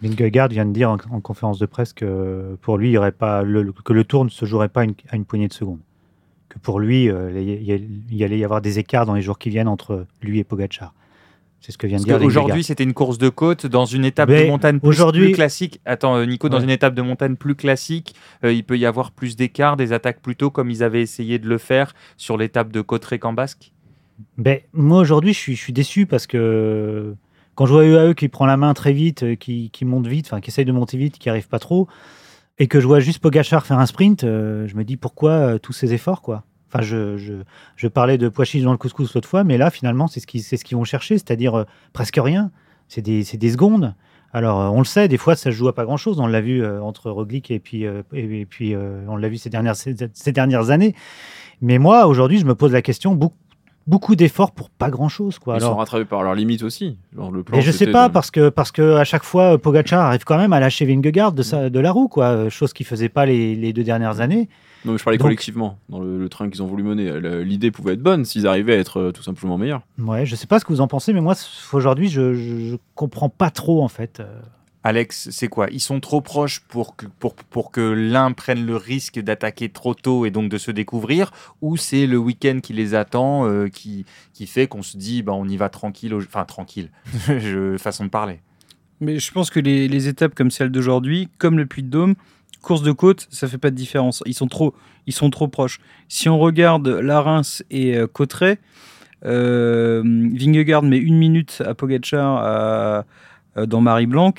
Vingegaard 0.00 0.48
vient 0.48 0.64
de 0.64 0.72
dire 0.72 0.90
en, 0.90 0.98
en 1.10 1.20
conférence 1.20 1.58
de 1.58 1.66
presse 1.66 1.92
que 1.92 2.56
pour 2.62 2.78
lui, 2.78 2.90
il 2.90 2.92
y 2.92 2.98
aurait 2.98 3.12
pas 3.12 3.42
le, 3.42 3.72
que 3.72 3.92
le 3.92 4.04
tour 4.04 4.24
ne 4.24 4.30
se 4.30 4.44
jouerait 4.44 4.68
pas 4.68 4.82
à 4.82 5.16
une 5.16 5.24
poignée 5.24 5.48
de 5.48 5.52
secondes. 5.52 5.80
Que 6.48 6.58
pour 6.58 6.80
lui, 6.80 7.10
euh, 7.10 7.40
il 7.40 8.16
y, 8.16 8.24
allait 8.24 8.38
y 8.38 8.44
avoir 8.44 8.60
des 8.60 8.78
écarts 8.78 9.06
dans 9.06 9.14
les 9.14 9.22
jours 9.22 9.38
qui 9.38 9.50
viennent 9.50 9.68
entre 9.68 10.06
lui 10.22 10.38
et 10.38 10.44
Pogacar. 10.44 10.94
C'est 11.60 11.72
ce 11.72 11.78
que 11.78 11.86
vient 11.86 11.98
de 11.98 12.04
dire 12.04 12.18
qu'aujourd'hui, 12.18 12.62
c'était 12.62 12.84
une 12.84 12.94
course 12.94 13.18
de 13.18 13.28
côte 13.28 13.66
dans 13.66 13.84
une 13.84 14.04
étape 14.04 14.28
Mais 14.28 14.44
de 14.44 14.48
montagne 14.48 14.78
plus, 14.78 14.88
aujourd'hui- 14.88 15.26
plus 15.26 15.32
classique. 15.34 15.80
Attends, 15.84 16.16
euh, 16.16 16.24
Nico, 16.24 16.48
dans 16.48 16.58
Ouais. 16.58 16.64
une 16.64 16.70
étape 16.70 16.94
de 16.94 17.02
montagne 17.02 17.34
plus 17.36 17.56
classique, 17.56 18.14
euh, 18.44 18.52
il 18.52 18.64
peut 18.64 18.78
y 18.78 18.86
avoir 18.86 19.10
plus 19.10 19.34
d'écart, 19.36 19.76
des 19.76 19.92
attaques 19.92 20.20
plus 20.22 20.36
tôt, 20.36 20.50
comme 20.50 20.70
ils 20.70 20.82
avaient 20.84 21.02
essayé 21.02 21.38
de 21.38 21.48
le 21.48 21.58
faire 21.58 21.94
sur 22.16 22.36
l'étape 22.36 22.70
de 22.70 22.80
Côte-Récambasque. 22.80 23.72
Ben, 24.36 24.60
moi 24.72 25.00
aujourd'hui, 25.00 25.32
je 25.32 25.38
suis, 25.38 25.56
je 25.56 25.60
suis 25.60 25.72
déçu 25.72 26.06
parce 26.06 26.26
que 26.28 27.14
quand 27.56 27.66
je 27.66 27.72
vois 27.72 27.84
UAE 27.84 28.14
qui 28.14 28.28
prend 28.28 28.46
la 28.46 28.56
main 28.56 28.72
très 28.72 28.92
vite, 28.92 29.22
euh, 29.24 29.34
qui, 29.34 29.70
qui 29.70 29.84
monte 29.84 30.06
vite, 30.06 30.26
enfin 30.26 30.40
qui 30.40 30.50
essaye 30.50 30.64
de 30.64 30.72
monter 30.72 30.96
vite, 30.96 31.18
qui 31.18 31.28
arrive 31.28 31.48
pas 31.48 31.58
trop, 31.58 31.88
et 32.60 32.66
que 32.68 32.80
je 32.80 32.86
vois 32.86 33.00
juste 33.00 33.18
Pogachar 33.20 33.66
faire 33.66 33.78
un 33.80 33.86
sprint, 33.86 34.22
euh, 34.24 34.66
je 34.68 34.76
me 34.76 34.84
dis 34.84 34.96
pourquoi 34.96 35.30
euh, 35.32 35.58
tous 35.58 35.72
ces 35.72 35.92
efforts 35.92 36.22
quoi? 36.22 36.44
Enfin, 36.72 36.82
je, 36.84 37.16
je, 37.16 37.32
je 37.76 37.88
parlais 37.88 38.18
de 38.18 38.28
pois 38.28 38.44
chiches 38.44 38.62
dans 38.64 38.72
le 38.72 38.78
couscous 38.78 39.14
l'autre 39.14 39.28
fois, 39.28 39.42
mais 39.44 39.56
là 39.58 39.70
finalement 39.70 40.06
c'est 40.06 40.20
ce 40.20 40.26
qu'ils 40.26 40.42
ce 40.42 40.56
qu'ils 40.62 40.76
vont 40.76 40.84
chercher, 40.84 41.14
c'est-à-dire 41.16 41.54
euh, 41.58 41.64
presque 41.92 42.18
rien. 42.22 42.50
C'est 42.88 43.02
des, 43.02 43.22
secondes. 43.24 43.94
Alors 44.32 44.60
euh, 44.60 44.68
on 44.68 44.78
le 44.78 44.84
sait, 44.84 45.08
des 45.08 45.16
fois 45.18 45.34
ça 45.36 45.50
se 45.50 45.56
joue 45.56 45.68
à 45.68 45.74
pas 45.74 45.84
grand-chose. 45.84 46.20
On 46.20 46.26
l'a 46.26 46.40
vu 46.40 46.62
euh, 46.62 46.82
entre 46.82 47.10
Roglic 47.10 47.50
et 47.50 47.58
puis 47.58 47.86
euh, 47.86 48.02
et, 48.12 48.40
et 48.40 48.46
puis 48.46 48.74
euh, 48.74 49.04
on 49.08 49.16
l'a 49.16 49.28
vu 49.28 49.36
ces 49.38 49.50
dernières 49.50 49.76
ces, 49.76 49.94
ces 50.12 50.32
dernières 50.32 50.70
années. 50.70 50.94
Mais 51.60 51.78
moi 51.78 52.06
aujourd'hui, 52.06 52.38
je 52.38 52.44
me 52.44 52.54
pose 52.54 52.72
la 52.72 52.82
question 52.82 53.14
beaucoup 53.14 53.36
beaucoup 53.86 54.16
d'efforts 54.16 54.52
pour 54.52 54.68
pas 54.68 54.90
grand 54.90 55.08
chose. 55.08 55.38
Quoi. 55.38 55.54
Ils 55.54 55.56
Alors, 55.58 55.70
sont 55.72 55.78
rattrapés 55.78 56.04
par 56.04 56.22
leurs 56.22 56.34
limites 56.34 56.62
aussi. 56.62 56.98
Genre, 57.16 57.30
le 57.32 57.42
plan, 57.42 57.56
mais 57.56 57.62
je 57.62 57.70
sais 57.70 57.86
pas 57.86 58.08
de- 58.08 58.12
parce 58.12 58.30
que 58.30 58.50
parce 58.50 58.70
que 58.70 58.96
à 58.96 59.04
chaque 59.04 59.24
fois 59.24 59.56
Pogacar 59.56 60.00
arrive 60.04 60.24
quand 60.24 60.36
même 60.36 60.52
à 60.52 60.60
lâcher 60.60 60.84
Vingegaard 60.84 61.32
de, 61.32 61.42
sa, 61.42 61.70
de 61.70 61.80
la 61.80 61.90
roue 61.90 62.08
quoi, 62.08 62.50
chose 62.50 62.74
qu'il 62.74 62.84
faisait 62.84 63.08
pas 63.08 63.24
les, 63.24 63.54
les 63.54 63.72
deux 63.72 63.84
dernières 63.84 64.20
années. 64.20 64.50
Non, 64.84 64.92
mais 64.92 64.98
je 64.98 65.04
parlais 65.04 65.18
Donc- 65.18 65.26
collectivement, 65.26 65.78
dans 65.88 66.00
le, 66.00 66.18
le 66.18 66.28
train 66.28 66.48
qu'ils 66.48 66.62
ont 66.62 66.66
voulu 66.66 66.82
mener. 66.82 67.20
L'idée 67.44 67.70
pouvait 67.70 67.94
être 67.94 68.02
bonne 68.02 68.24
s'ils 68.24 68.46
arrivaient 68.46 68.74
à 68.74 68.78
être 68.78 69.00
euh, 69.00 69.12
tout 69.12 69.22
simplement 69.22 69.58
meilleurs. 69.58 69.82
Ouais, 69.98 70.24
je 70.26 70.36
sais 70.36 70.46
pas 70.46 70.58
ce 70.60 70.64
que 70.64 70.72
vous 70.72 70.80
en 70.80 70.88
pensez, 70.88 71.12
mais 71.12 71.20
moi 71.20 71.34
aujourd'hui 71.72 72.08
je, 72.08 72.34
je, 72.34 72.70
je 72.70 72.76
comprends 72.94 73.28
pas 73.28 73.50
trop 73.50 73.82
en 73.82 73.88
fait. 73.88 74.20
Euh, 74.20 74.40
Alex, 74.84 75.28
c'est 75.32 75.48
quoi? 75.48 75.66
Ils 75.72 75.80
sont 75.80 75.98
trop 76.00 76.20
proches 76.20 76.60
pour 76.60 76.94
que, 76.96 77.06
pour, 77.18 77.34
pour 77.34 77.72
que 77.72 77.80
l'un 77.80 78.30
prenne 78.32 78.64
le 78.64 78.76
risque 78.76 79.18
d'attaquer 79.18 79.68
trop 79.68 79.92
tôt 79.92 80.24
et 80.24 80.30
donc 80.30 80.48
de 80.50 80.56
se 80.56 80.70
découvrir 80.70 81.32
Ou 81.60 81.76
c'est 81.76 82.06
le 82.06 82.16
week-end 82.16 82.60
qui 82.62 82.72
les 82.72 82.94
attend 82.94 83.46
euh, 83.46 83.66
qui, 83.68 84.06
qui 84.32 84.46
fait 84.46 84.68
qu'on 84.68 84.82
se 84.82 84.96
dit 84.96 85.22
bah, 85.22 85.32
on 85.34 85.46
y 85.48 85.56
va 85.56 85.68
tranquille 85.68 86.14
au- 86.14 86.22
Enfin, 86.22 86.44
tranquille, 86.44 86.90
je, 87.26 87.76
façon 87.76 88.04
de 88.04 88.10
parler? 88.10 88.38
Mais 89.00 89.18
je 89.18 89.30
pense 89.32 89.50
que 89.50 89.60
les, 89.60 89.88
les 89.88 90.08
étapes 90.08 90.34
comme 90.34 90.50
celle 90.50 90.70
d'aujourd'hui, 90.70 91.28
comme 91.38 91.58
le 91.58 91.66
Puy 91.66 91.82
de 91.82 91.88
Dôme, 91.90 92.14
course 92.62 92.82
de 92.82 92.92
côte, 92.92 93.28
ça 93.30 93.48
fait 93.48 93.58
pas 93.58 93.70
de 93.70 93.76
différence. 93.76 94.22
Ils 94.26 94.34
sont 94.34 94.48
trop, 94.48 94.74
ils 95.06 95.12
sont 95.12 95.30
trop 95.30 95.48
proches. 95.48 95.80
Si 96.08 96.28
on 96.28 96.38
regarde 96.38 96.86
la 96.88 97.20
Reims 97.20 97.62
et 97.70 97.96
euh, 97.96 98.06
Cauterets, 98.06 98.58
euh, 99.24 100.02
Vingegaard 100.04 100.82
met 100.82 100.98
une 100.98 101.16
minute 101.16 101.62
à 101.66 101.74
Pogacar 101.74 103.04
euh, 103.58 103.66
dans 103.66 103.80
Marie-Blanc. 103.80 104.34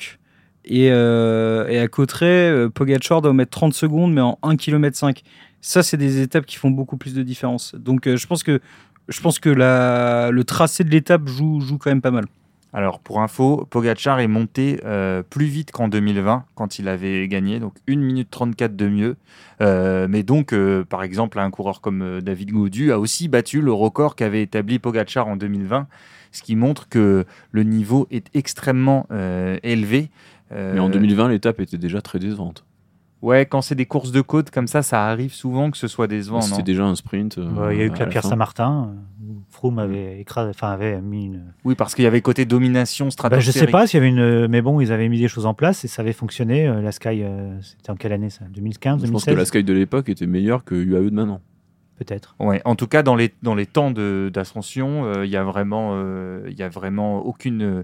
Et, 0.64 0.90
euh, 0.90 1.66
et 1.68 1.78
à 1.78 1.88
Cauterets, 1.88 2.50
euh, 2.50 2.68
Pogacar 2.68 3.22
doit 3.22 3.32
mettre 3.32 3.50
30 3.50 3.74
secondes, 3.74 4.12
mais 4.12 4.20
en 4.20 4.38
1 4.42 4.56
km 4.56 4.96
5. 4.96 5.22
Ça, 5.60 5.82
c'est 5.82 5.96
des 5.96 6.20
étapes 6.20 6.46
qui 6.46 6.56
font 6.56 6.70
beaucoup 6.70 6.96
plus 6.96 7.14
de 7.14 7.22
différence. 7.22 7.74
Donc, 7.74 8.08
je 8.08 8.26
pense 8.26 8.42
que, 8.42 8.60
je 9.08 9.20
pense 9.20 9.38
que 9.38 9.50
le 9.50 10.42
tracé 10.44 10.84
de 10.84 10.90
l'étape 10.90 11.28
joue 11.28 11.60
quand 11.78 11.90
même 11.90 12.00
pas 12.00 12.10
mal. 12.10 12.24
Alors, 12.72 13.00
pour 13.00 13.20
info, 13.20 13.66
Pogachar 13.68 14.20
est 14.20 14.28
monté 14.28 14.80
euh, 14.84 15.22
plus 15.28 15.46
vite 15.46 15.72
qu'en 15.72 15.88
2020, 15.88 16.44
quand 16.54 16.78
il 16.78 16.88
avait 16.88 17.26
gagné, 17.26 17.58
donc 17.58 17.74
1 17.88 17.96
minute 17.96 18.28
34 18.30 18.76
de 18.76 18.88
mieux. 18.88 19.16
Euh, 19.60 20.06
mais 20.08 20.22
donc, 20.22 20.52
euh, 20.52 20.84
par 20.84 21.02
exemple, 21.02 21.40
un 21.40 21.50
coureur 21.50 21.80
comme 21.80 22.20
David 22.20 22.52
Gaudu 22.52 22.92
a 22.92 23.00
aussi 23.00 23.26
battu 23.26 23.60
le 23.60 23.72
record 23.72 24.14
qu'avait 24.14 24.42
établi 24.42 24.78
Pogachar 24.78 25.26
en 25.26 25.36
2020, 25.36 25.88
ce 26.30 26.42
qui 26.42 26.54
montre 26.54 26.88
que 26.88 27.24
le 27.50 27.62
niveau 27.64 28.06
est 28.12 28.26
extrêmement 28.34 29.06
élevé. 29.62 30.10
Mais 30.52 30.80
en 30.80 30.88
2020, 30.88 31.28
l'étape 31.28 31.60
était 31.60 31.78
déjà 31.78 32.00
très 32.00 32.18
décevante. 32.18 32.64
Ouais, 33.22 33.44
quand 33.44 33.60
c'est 33.60 33.74
des 33.74 33.84
courses 33.84 34.12
de 34.12 34.22
côte 34.22 34.50
comme 34.50 34.66
ça, 34.66 34.80
ça 34.82 35.06
arrive 35.06 35.34
souvent 35.34 35.70
que 35.70 35.76
ce 35.76 35.88
soit 35.88 36.06
décevant, 36.06 36.40
C'était 36.40 36.62
déjà 36.62 36.84
un 36.86 36.94
sprint. 36.94 37.36
euh, 37.36 37.50
ouais, 37.50 37.76
il 37.76 37.78
y 37.78 37.82
a 37.82 37.84
eu 37.84 37.90
que 37.90 37.98
la 37.98 38.06
la 38.06 38.10
Pierre. 38.10 38.24
Saint-Martin, 38.24 38.94
euh, 38.94 39.30
où 39.30 39.42
Froome 39.50 39.78
avait 39.78 40.18
écrasé, 40.20 40.48
enfin 40.50 40.68
avait 40.70 41.00
mis 41.02 41.26
une. 41.26 41.42
Oui, 41.64 41.74
parce 41.74 41.94
qu'il 41.94 42.04
y 42.04 42.06
avait 42.06 42.22
côté 42.22 42.46
domination 42.46 43.06
Bah, 43.06 43.10
stratosphérique. 43.10 43.52
je 43.54 43.58
sais 43.66 43.70
pas 43.70 43.86
s'il 43.86 43.98
y 43.98 44.00
avait 44.00 44.08
une, 44.08 44.46
mais 44.48 44.62
bon, 44.62 44.80
ils 44.80 44.90
avaient 44.90 45.10
mis 45.10 45.18
des 45.20 45.28
choses 45.28 45.44
en 45.44 45.52
place 45.52 45.84
et 45.84 45.88
ça 45.88 46.00
avait 46.00 46.14
fonctionné. 46.14 46.66
Euh, 46.66 46.80
La 46.80 46.92
Sky, 46.92 47.22
euh, 47.22 47.60
c'était 47.60 47.90
en 47.90 47.96
quelle 47.96 48.12
année 48.14 48.30
ça? 48.30 48.46
2015, 48.54 49.04
Je 49.04 49.10
pense 49.12 49.24
que 49.24 49.30
2016 49.30 49.36
la 49.36 49.44
Sky 49.44 49.64
de 49.64 49.72
l'époque 49.74 50.08
était 50.08 50.26
meilleure 50.26 50.64
que 50.64 50.74
UAE 50.74 51.10
de 51.10 51.14
maintenant. 51.14 51.42
Peut-être. 51.98 52.34
Ouais, 52.40 52.62
en 52.64 52.76
tout 52.76 52.86
cas, 52.86 53.02
dans 53.02 53.14
les, 53.16 53.34
dans 53.42 53.54
les 53.54 53.66
temps 53.66 53.90
de- 53.90 54.30
d'ascension, 54.32 55.04
euh, 55.04 55.26
il 55.26 55.30
y 55.30 55.36
a 55.36 55.44
vraiment, 55.44 55.90
euh, 55.92 56.40
il 56.48 56.58
y 56.58 56.62
a 56.62 56.70
vraiment 56.70 57.18
aucune, 57.18 57.60
euh, 57.62 57.82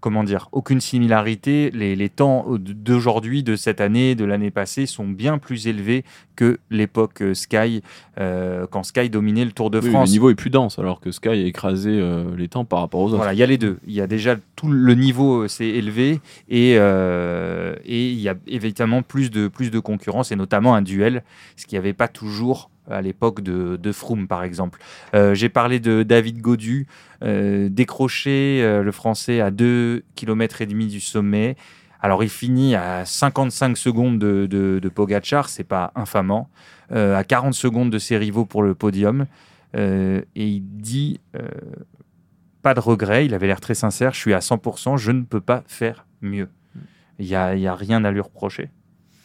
comment 0.00 0.24
dire, 0.24 0.48
aucune 0.52 0.80
similarité. 0.80 1.70
Les, 1.72 1.94
les 1.96 2.08
temps 2.08 2.46
d'aujourd'hui, 2.58 3.42
de 3.42 3.56
cette 3.56 3.80
année, 3.80 4.14
de 4.14 4.24
l'année 4.24 4.50
passée, 4.50 4.86
sont 4.86 5.06
bien 5.06 5.38
plus 5.38 5.66
élevés 5.66 6.04
que 6.36 6.58
l'époque 6.70 7.20
euh, 7.22 7.34
Sky, 7.34 7.82
euh, 8.18 8.66
quand 8.70 8.82
Sky 8.82 9.10
dominait 9.10 9.44
le 9.44 9.52
Tour 9.52 9.70
de 9.70 9.78
Oui, 9.78 9.90
France. 9.90 10.08
le 10.08 10.12
niveau 10.12 10.30
est 10.30 10.34
plus 10.34 10.50
dense, 10.50 10.78
alors 10.78 11.00
que 11.00 11.10
Sky 11.10 11.28
a 11.28 11.34
écrasé 11.34 11.90
euh, 11.92 12.24
les 12.36 12.48
temps 12.48 12.64
par 12.64 12.80
rapport 12.80 13.00
aux 13.00 13.08
autres. 13.08 13.16
Voilà, 13.16 13.34
il 13.34 13.38
y 13.38 13.42
a 13.42 13.46
les 13.46 13.58
deux. 13.58 13.78
Il 13.86 13.92
y 13.92 14.00
a 14.00 14.06
déjà 14.06 14.36
tout 14.60 14.68
le 14.70 14.94
niveau 14.94 15.44
euh, 15.44 15.48
s'est 15.48 15.68
élevé 15.68 16.20
et, 16.50 16.74
euh, 16.76 17.74
et 17.82 18.10
il 18.10 18.20
y 18.20 18.28
a 18.28 18.34
évidemment 18.46 19.00
plus 19.00 19.30
de, 19.30 19.48
plus 19.48 19.70
de 19.70 19.78
concurrence 19.78 20.32
et 20.32 20.36
notamment 20.36 20.74
un 20.74 20.82
duel, 20.82 21.22
ce 21.56 21.64
qui 21.64 21.76
n'y 21.76 21.78
avait 21.78 21.94
pas 21.94 22.08
toujours 22.08 22.70
à 22.90 23.00
l'époque 23.00 23.40
de, 23.40 23.76
de 23.76 23.92
Froome 23.92 24.28
par 24.28 24.44
exemple. 24.44 24.78
Euh, 25.14 25.32
J'ai 25.32 25.48
parlé 25.48 25.80
de 25.80 26.02
David 26.02 26.42
Godu, 26.42 26.86
décroché 27.22 28.62
le 28.82 28.92
français 28.92 29.40
à 29.40 29.50
2 29.50 30.02
km 30.14 30.60
et 30.60 30.66
demi 30.66 30.86
du 30.88 31.00
sommet. 31.00 31.56
Alors 32.02 32.22
il 32.22 32.30
finit 32.30 32.74
à 32.74 33.04
55 33.06 33.78
secondes 33.78 34.18
de, 34.18 34.46
de, 34.46 34.78
de 34.78 34.88
Pogacar, 34.88 35.48
c'est 35.48 35.64
pas 35.64 35.92
infamant, 35.94 36.50
à 36.90 37.22
40 37.24 37.54
secondes 37.54 37.90
de 37.90 37.98
ses 37.98 38.16
rivaux 38.18 38.44
pour 38.44 38.62
le 38.62 38.74
podium. 38.74 39.26
Et 39.74 40.22
il 40.34 40.62
dit 40.62 41.20
pas 42.62 42.74
de 42.74 42.80
regret, 42.80 43.26
il 43.26 43.34
avait 43.34 43.46
l'air 43.46 43.60
très 43.60 43.74
sincère, 43.74 44.12
je 44.12 44.18
suis 44.18 44.34
à 44.34 44.38
100%, 44.38 44.96
je 44.96 45.12
ne 45.12 45.22
peux 45.22 45.40
pas 45.40 45.62
faire 45.66 46.06
mieux. 46.20 46.48
Il 47.18 47.26
n'y 47.26 47.34
a, 47.34 47.56
y 47.56 47.66
a 47.66 47.74
rien 47.74 48.04
à 48.04 48.10
lui 48.10 48.20
reprocher, 48.20 48.70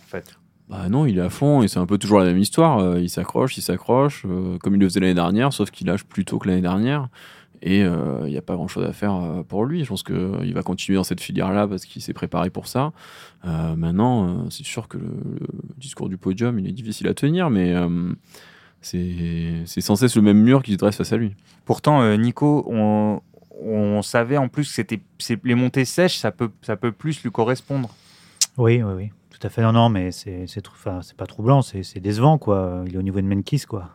en 0.04 0.08
fait. 0.08 0.38
Bah 0.68 0.90
non, 0.90 1.06
il 1.06 1.20
est 1.20 1.22
à 1.22 1.30
fond 1.30 1.62
et 1.62 1.68
c'est 1.68 1.78
un 1.78 1.86
peu 1.86 1.98
toujours 1.98 2.20
la 2.20 2.26
même 2.26 2.40
histoire. 2.40 2.80
Euh, 2.80 3.00
il 3.00 3.10
s'accroche, 3.10 3.56
il 3.58 3.62
s'accroche, 3.62 4.26
euh, 4.26 4.58
comme 4.58 4.74
il 4.76 4.80
le 4.80 4.88
faisait 4.88 5.00
l'année 5.00 5.14
dernière, 5.14 5.54
sauf 5.54 5.70
qu'il 5.70 5.88
lâche 5.88 6.04
plus 6.04 6.26
tôt 6.26 6.40
que 6.40 6.48
l'année 6.48 6.62
dernière. 6.62 7.10
Et 7.62 7.84
euh, 7.84 8.24
il 8.26 8.32
n'y 8.32 8.38
a 8.38 8.42
pas 8.42 8.56
grand 8.56 8.68
chose 8.68 8.86
à 8.86 8.94
faire 8.94 9.16
euh, 9.16 9.44
pour 9.44 9.66
lui. 9.66 9.84
Je 9.84 9.90
pense 9.90 10.04
qu'il 10.04 10.54
va 10.54 10.62
continuer 10.62 10.98
dans 10.98 11.04
cette 11.04 11.22
filière-là 11.22 11.68
parce 11.68 11.86
qu'il 11.86 12.02
s'est 12.02 12.14
préparé 12.14 12.50
pour 12.50 12.68
ça. 12.68 12.94
Euh, 13.46 13.76
maintenant, 13.76 14.28
euh, 14.28 14.50
c'est 14.50 14.66
sûr 14.66 14.88
que 14.88 14.98
le, 14.98 15.06
le 15.06 15.48
discours 15.78 16.10
du 16.10 16.18
podium, 16.18 16.60
il 16.60 16.68
est 16.68 16.72
difficile 16.72 17.08
à 17.08 17.14
tenir, 17.14 17.50
mais 17.50 17.74
euh, 17.74 18.12
c'est 18.86 19.82
sans 19.82 19.96
cesse 19.96 20.16
le 20.16 20.22
même 20.22 20.42
mur 20.42 20.64
qui 20.64 20.74
se 20.74 20.78
dresse 20.78 20.96
face 20.96 21.12
à 21.14 21.18
lui. 21.18 21.36
Pourtant, 21.66 22.02
euh, 22.02 22.16
Nico, 22.18 22.66
on, 22.68 23.22
on 23.62 24.02
savait 24.02 24.38
en 24.38 24.48
plus 24.48 24.68
que 24.68 24.74
c'était 24.74 25.00
les 25.44 25.56
montées 25.56 25.86
sèches, 25.86 26.18
ça 26.18 26.32
peut, 26.32 26.50
ça 26.62 26.76
peut 26.76 26.92
plus 26.92 27.22
lui 27.24 27.32
correspondre. 27.32 27.90
Oui, 28.58 28.82
oui, 28.84 28.94
oui. 28.96 29.10
Tout 29.32 29.46
à 29.48 29.50
fait. 29.50 29.62
Non, 29.62 29.74
non, 29.74 29.90
mais 29.90 30.12
c'est 30.12 30.46
c'est 30.48 30.62
trou- 30.62 30.76
enfin, 30.78 31.00
c'est 31.02 31.18
pas 31.18 31.26
troublant, 31.26 31.62
c'est 31.62 31.84
c'est 31.84 32.00
décevant, 32.00 32.38
quoi. 32.38 32.84
Il 32.88 32.96
est 32.96 32.98
au 32.98 33.02
niveau 33.02 33.20
de 33.20 33.26
Menkis, 33.28 33.62
quoi. 33.68 33.90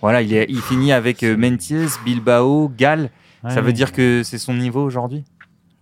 Voilà, 0.00 0.22
il, 0.22 0.32
est, 0.34 0.46
il 0.48 0.60
finit 0.60 0.92
avec 0.92 1.22
euh, 1.22 1.36
Menties, 1.36 1.86
Bilbao, 2.04 2.68
Gall. 2.76 3.10
ça 3.42 3.54
Ouais, 3.56 3.60
veut 3.62 3.72
dire 3.72 3.90
que 3.92 4.22
c'est 4.22 4.38
son 4.38 4.54
niveau 4.54 4.84
aujourd'hui? 4.84 5.24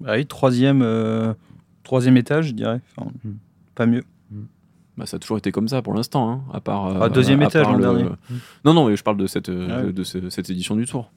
Bah 0.00 0.12
oui, 0.14 0.26
troisième, 0.26 0.80
euh, 0.82 1.34
troisième 1.82 2.16
étage, 2.16 2.46
je 2.48 2.52
dirais. 2.52 2.80
Enfin, 2.96 3.10
Hmm. 3.24 3.32
Pas 3.74 3.86
mieux. 3.86 4.04
Bah, 4.98 5.06
ça 5.06 5.16
a 5.16 5.20
toujours 5.20 5.38
été 5.38 5.52
comme 5.52 5.68
ça 5.68 5.80
pour 5.80 5.94
l'instant, 5.94 6.30
hein, 6.30 6.40
à 6.52 6.60
part. 6.60 6.86
euh, 6.88 6.98
Ah, 7.02 7.08
deuxième 7.08 7.40
à 7.42 7.46
étage 7.46 7.64
part 7.64 7.76
le- 7.76 7.82
dernier. 7.82 8.04
Non, 8.64 8.74
non, 8.74 8.88
mais 8.88 8.96
je 8.96 9.02
parle 9.02 9.16
de 9.16 9.26
cette, 9.26 9.48
euh, 9.48 9.68
Ah 9.70 9.86
ouais. 9.86 9.92
de 9.92 10.04
ce- 10.04 10.28
cette 10.30 10.50
édition 10.50 10.76
du 10.76 10.84
Tour. 10.86 11.10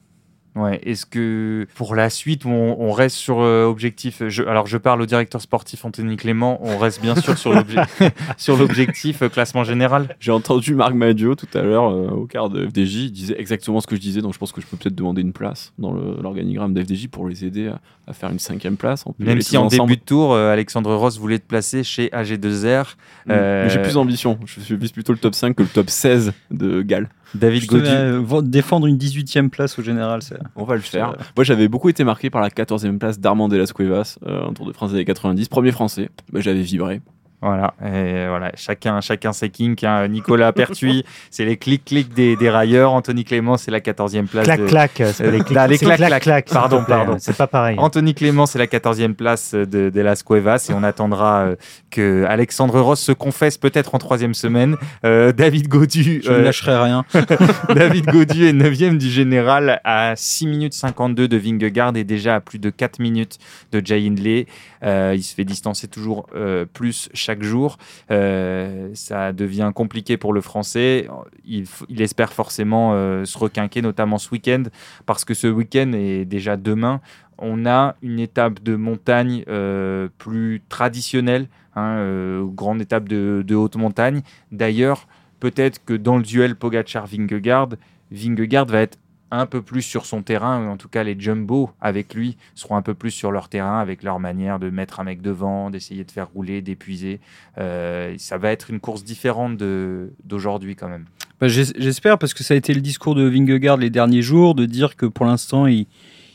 Ouais, 0.54 0.80
est-ce 0.84 1.04
que 1.04 1.66
pour 1.74 1.94
la 1.94 2.08
suite, 2.08 2.46
on, 2.46 2.76
on 2.80 2.90
reste 2.90 3.16
sur 3.16 3.40
euh, 3.40 3.66
objectif 3.66 4.22
je, 4.26 4.42
Alors, 4.42 4.66
je 4.66 4.78
parle 4.78 5.02
au 5.02 5.04
directeur 5.04 5.42
sportif 5.42 5.84
Anthony 5.84 6.16
Clément, 6.16 6.58
on 6.62 6.78
reste 6.78 7.02
bien 7.02 7.14
sûr 7.14 7.36
sur 7.36 7.52
l'obje- 7.52 7.84
sur 8.38 8.56
l'objectif 8.56 9.20
euh, 9.20 9.28
classement 9.28 9.64
général? 9.64 10.16
J'ai 10.18 10.32
entendu 10.32 10.74
Marc 10.74 10.94
Madio 10.94 11.34
tout 11.34 11.46
à 11.52 11.60
l'heure 11.60 11.90
euh, 11.92 12.08
au 12.08 12.26
quart 12.26 12.48
de 12.48 12.66
FDJ, 12.66 12.94
il 13.04 13.12
disait 13.12 13.36
exactement 13.38 13.82
ce 13.82 13.86
que 13.86 13.96
je 13.96 14.00
disais, 14.00 14.22
donc 14.22 14.32
je 14.32 14.38
pense 14.38 14.52
que 14.52 14.62
je 14.62 14.66
peux 14.66 14.78
peut-être 14.78 14.94
demander 14.94 15.20
une 15.20 15.34
place 15.34 15.74
dans 15.78 15.92
le- 15.92 16.16
l'organigramme 16.22 16.72
d'FDJ 16.72 17.08
pour 17.08 17.28
les 17.28 17.44
aider 17.44 17.68
à, 17.68 17.78
à 18.06 18.12
faire 18.12 18.30
une 18.30 18.38
cinquième 18.38 18.76
place. 18.76 19.04
On 19.06 19.12
peut 19.12 19.24
y 19.24 19.26
Même 19.26 19.40
si 19.40 19.56
en 19.56 19.64
ensemble. 19.66 19.88
début 19.90 20.00
de 20.00 20.04
tour, 20.04 20.32
euh, 20.32 20.52
Alexandre 20.52 20.94
Ross 20.94 21.18
voulait 21.18 21.38
te 21.38 21.46
placer 21.46 21.82
chez 21.82 22.08
AG2R. 22.12 22.94
Mm. 23.26 23.30
euh, 23.32 23.68
j'ai 23.68 23.80
plus 23.82 23.94
d'ambition, 23.94 24.38
je, 24.44 24.74
vise 24.74 24.92
plutôt 24.92 25.12
le 25.12 25.18
top 25.18 25.34
5 25.34 25.54
que 25.56 25.62
le 25.62 25.68
top 25.68 25.90
16 25.90 26.32
de 26.50 26.82
Galles. 26.82 27.08
David 27.34 27.66
Godu. 27.66 27.84
euh, 27.88 28.42
défendre 28.42 28.86
une 28.86 28.96
18e 28.96 29.50
place 29.50 29.78
au 29.78 29.82
général. 29.82 30.22
c'est- 30.22 30.38
On 30.54 30.64
va 30.64 30.76
le 30.76 30.80
faire. 30.80 31.16
Moi 31.36 31.44
j'avais 31.44 31.68
beaucoup 31.68 31.88
été 31.88 32.04
marqué 32.04 32.30
par 32.30 32.40
la 32.40 32.48
14e 32.50 32.98
place 32.98 33.18
d'Armand 33.18 33.48
de 33.48 33.56
las 33.56 33.72
Cuevas, 33.72 34.18
euh, 34.26 34.42
en 34.42 34.52
Tour 34.52 34.66
de 34.66 34.72
France 34.72 34.90
des 34.90 34.96
années 34.96 35.04
90, 35.04 35.48
premier 35.48 35.72
français. 35.72 36.08
Bah, 36.32 36.40
j'avais 36.40 36.62
vibré. 36.62 37.00
Voilà, 37.42 37.74
et 37.84 38.26
voilà, 38.28 38.50
chacun, 38.54 39.00
chacun 39.00 39.32
ses 39.32 39.50
kinks. 39.50 39.84
hein. 39.84 40.08
Nicolas 40.08 40.52
Pertuis, 40.52 41.04
c'est 41.30 41.44
les 41.44 41.56
clics-clics 41.58 42.12
des, 42.14 42.34
des 42.34 42.48
railleurs. 42.50 42.92
Anthony 42.92 43.24
Clément, 43.24 43.56
c'est 43.58 43.70
la 43.70 43.80
14e 43.80 44.26
place. 44.26 44.44
Clac, 44.46 44.60
de- 44.60 44.66
clac. 44.66 44.90
C'est 44.96 45.22
pas 45.22 45.28
Euh, 45.28 45.66
les 45.68 45.76
c'est 45.76 46.20
clac, 46.20 46.48
Pardon, 46.48 46.82
pardon. 46.86 47.16
C'est 47.18 47.36
pas 47.36 47.46
pareil. 47.46 47.76
Anthony 47.78 48.14
Clément, 48.14 48.46
c'est 48.46 48.58
la 48.58 48.66
14e 48.66 49.12
place 49.14 49.54
de, 49.54 49.90
de 49.90 50.00
Las 50.00 50.22
Cuevas 50.22 50.66
et 50.70 50.72
on 50.74 50.82
attendra 50.82 51.40
euh, 51.42 51.56
que 51.90 52.24
Alexandre 52.26 52.80
Ross 52.80 53.00
se 53.00 53.12
confesse 53.12 53.58
peut-être 53.58 53.94
en 53.94 53.98
troisième 53.98 54.34
semaine. 54.34 54.76
Euh, 55.04 55.32
David 55.32 55.68
Godu, 55.68 56.22
Je 56.24 56.32
ne 56.32 56.38
lâcherai 56.38 56.76
rien. 56.78 57.04
David 57.74 58.06
Godu 58.06 58.46
est 58.46 58.52
9e 58.54 58.96
du 58.98 59.10
général 59.10 59.80
à 59.84 60.14
6 60.16 60.46
minutes 60.46 60.72
52 60.74 61.28
de 61.28 61.36
Vingegaard 61.36 61.96
et 61.96 62.04
déjà 62.04 62.36
à 62.36 62.40
plus 62.40 62.58
de 62.58 62.70
4 62.70 62.98
minutes 62.98 63.38
de 63.72 63.82
Jay 63.84 64.06
Hindley. 64.06 64.46
Euh, 64.82 65.12
il 65.16 65.22
se 65.22 65.34
fait 65.34 65.44
distancer 65.44 65.88
toujours 65.88 66.26
euh, 66.34 66.64
plus 66.64 67.08
chaque 67.26 67.42
jour. 67.42 67.78
Euh, 68.10 68.90
ça 68.94 69.32
devient 69.32 69.72
compliqué 69.74 70.16
pour 70.16 70.32
le 70.32 70.40
Français. 70.40 71.08
Il, 71.44 71.66
espère 72.00 72.32
forcément 72.32 72.92
euh, 72.94 73.24
se 73.24 73.36
requinquer, 73.36 73.82
notamment 73.82 74.18
ce 74.18 74.30
week-end, 74.30 74.62
parce 75.06 75.24
que 75.24 75.34
ce 75.34 75.48
week-end 75.48 75.92
et 75.92 76.24
déjà 76.24 76.56
demain, 76.56 77.00
on 77.38 77.66
a 77.66 77.96
une 78.00 78.20
étape 78.20 78.62
de 78.62 78.76
montagne 78.76 79.44
euh, 79.48 80.08
plus 80.18 80.62
traditionnelle, 80.68 81.48
hein, 81.74 82.46
grande 82.54 82.80
étape 82.80 83.08
de, 83.08 83.42
de 83.44 83.54
haute 83.54 83.76
montagne. 83.76 84.22
D'ailleurs, 84.52 85.08
peut-être 85.40 85.84
que 85.84 85.94
dans 85.94 86.16
le 86.16 86.22
duel 86.22 86.54
Pogachar-Vingegaard, 86.54 87.70
Vingegaard 88.12 88.66
va 88.66 88.80
être 88.82 88.98
un 89.30 89.46
peu 89.46 89.60
plus 89.60 89.82
sur 89.82 90.06
son 90.06 90.22
terrain, 90.22 90.64
ou 90.64 90.70
en 90.70 90.76
tout 90.76 90.88
cas 90.88 91.02
les 91.02 91.18
jumbo 91.18 91.70
avec 91.80 92.14
lui 92.14 92.36
seront 92.54 92.76
un 92.76 92.82
peu 92.82 92.94
plus 92.94 93.10
sur 93.10 93.32
leur 93.32 93.48
terrain, 93.48 93.80
avec 93.80 94.02
leur 94.02 94.20
manière 94.20 94.58
de 94.58 94.70
mettre 94.70 95.00
un 95.00 95.04
mec 95.04 95.20
devant, 95.20 95.70
d'essayer 95.70 96.04
de 96.04 96.10
faire 96.10 96.28
rouler, 96.28 96.62
d'épuiser. 96.62 97.20
Euh, 97.58 98.14
ça 98.18 98.38
va 98.38 98.52
être 98.52 98.70
une 98.70 98.80
course 98.80 99.04
différente 99.04 99.56
d'aujourd'hui 99.56 100.76
quand 100.76 100.88
même. 100.88 101.06
Bah, 101.40 101.48
j'espère, 101.48 102.18
parce 102.18 102.34
que 102.34 102.44
ça 102.44 102.54
a 102.54 102.56
été 102.56 102.72
le 102.72 102.80
discours 102.80 103.14
de 103.14 103.28
Vingegaard 103.28 103.76
les 103.76 103.90
derniers 103.90 104.22
jours, 104.22 104.54
de 104.54 104.64
dire 104.64 104.96
que 104.96 105.06
pour 105.06 105.26
l'instant, 105.26 105.66
il, 105.66 105.86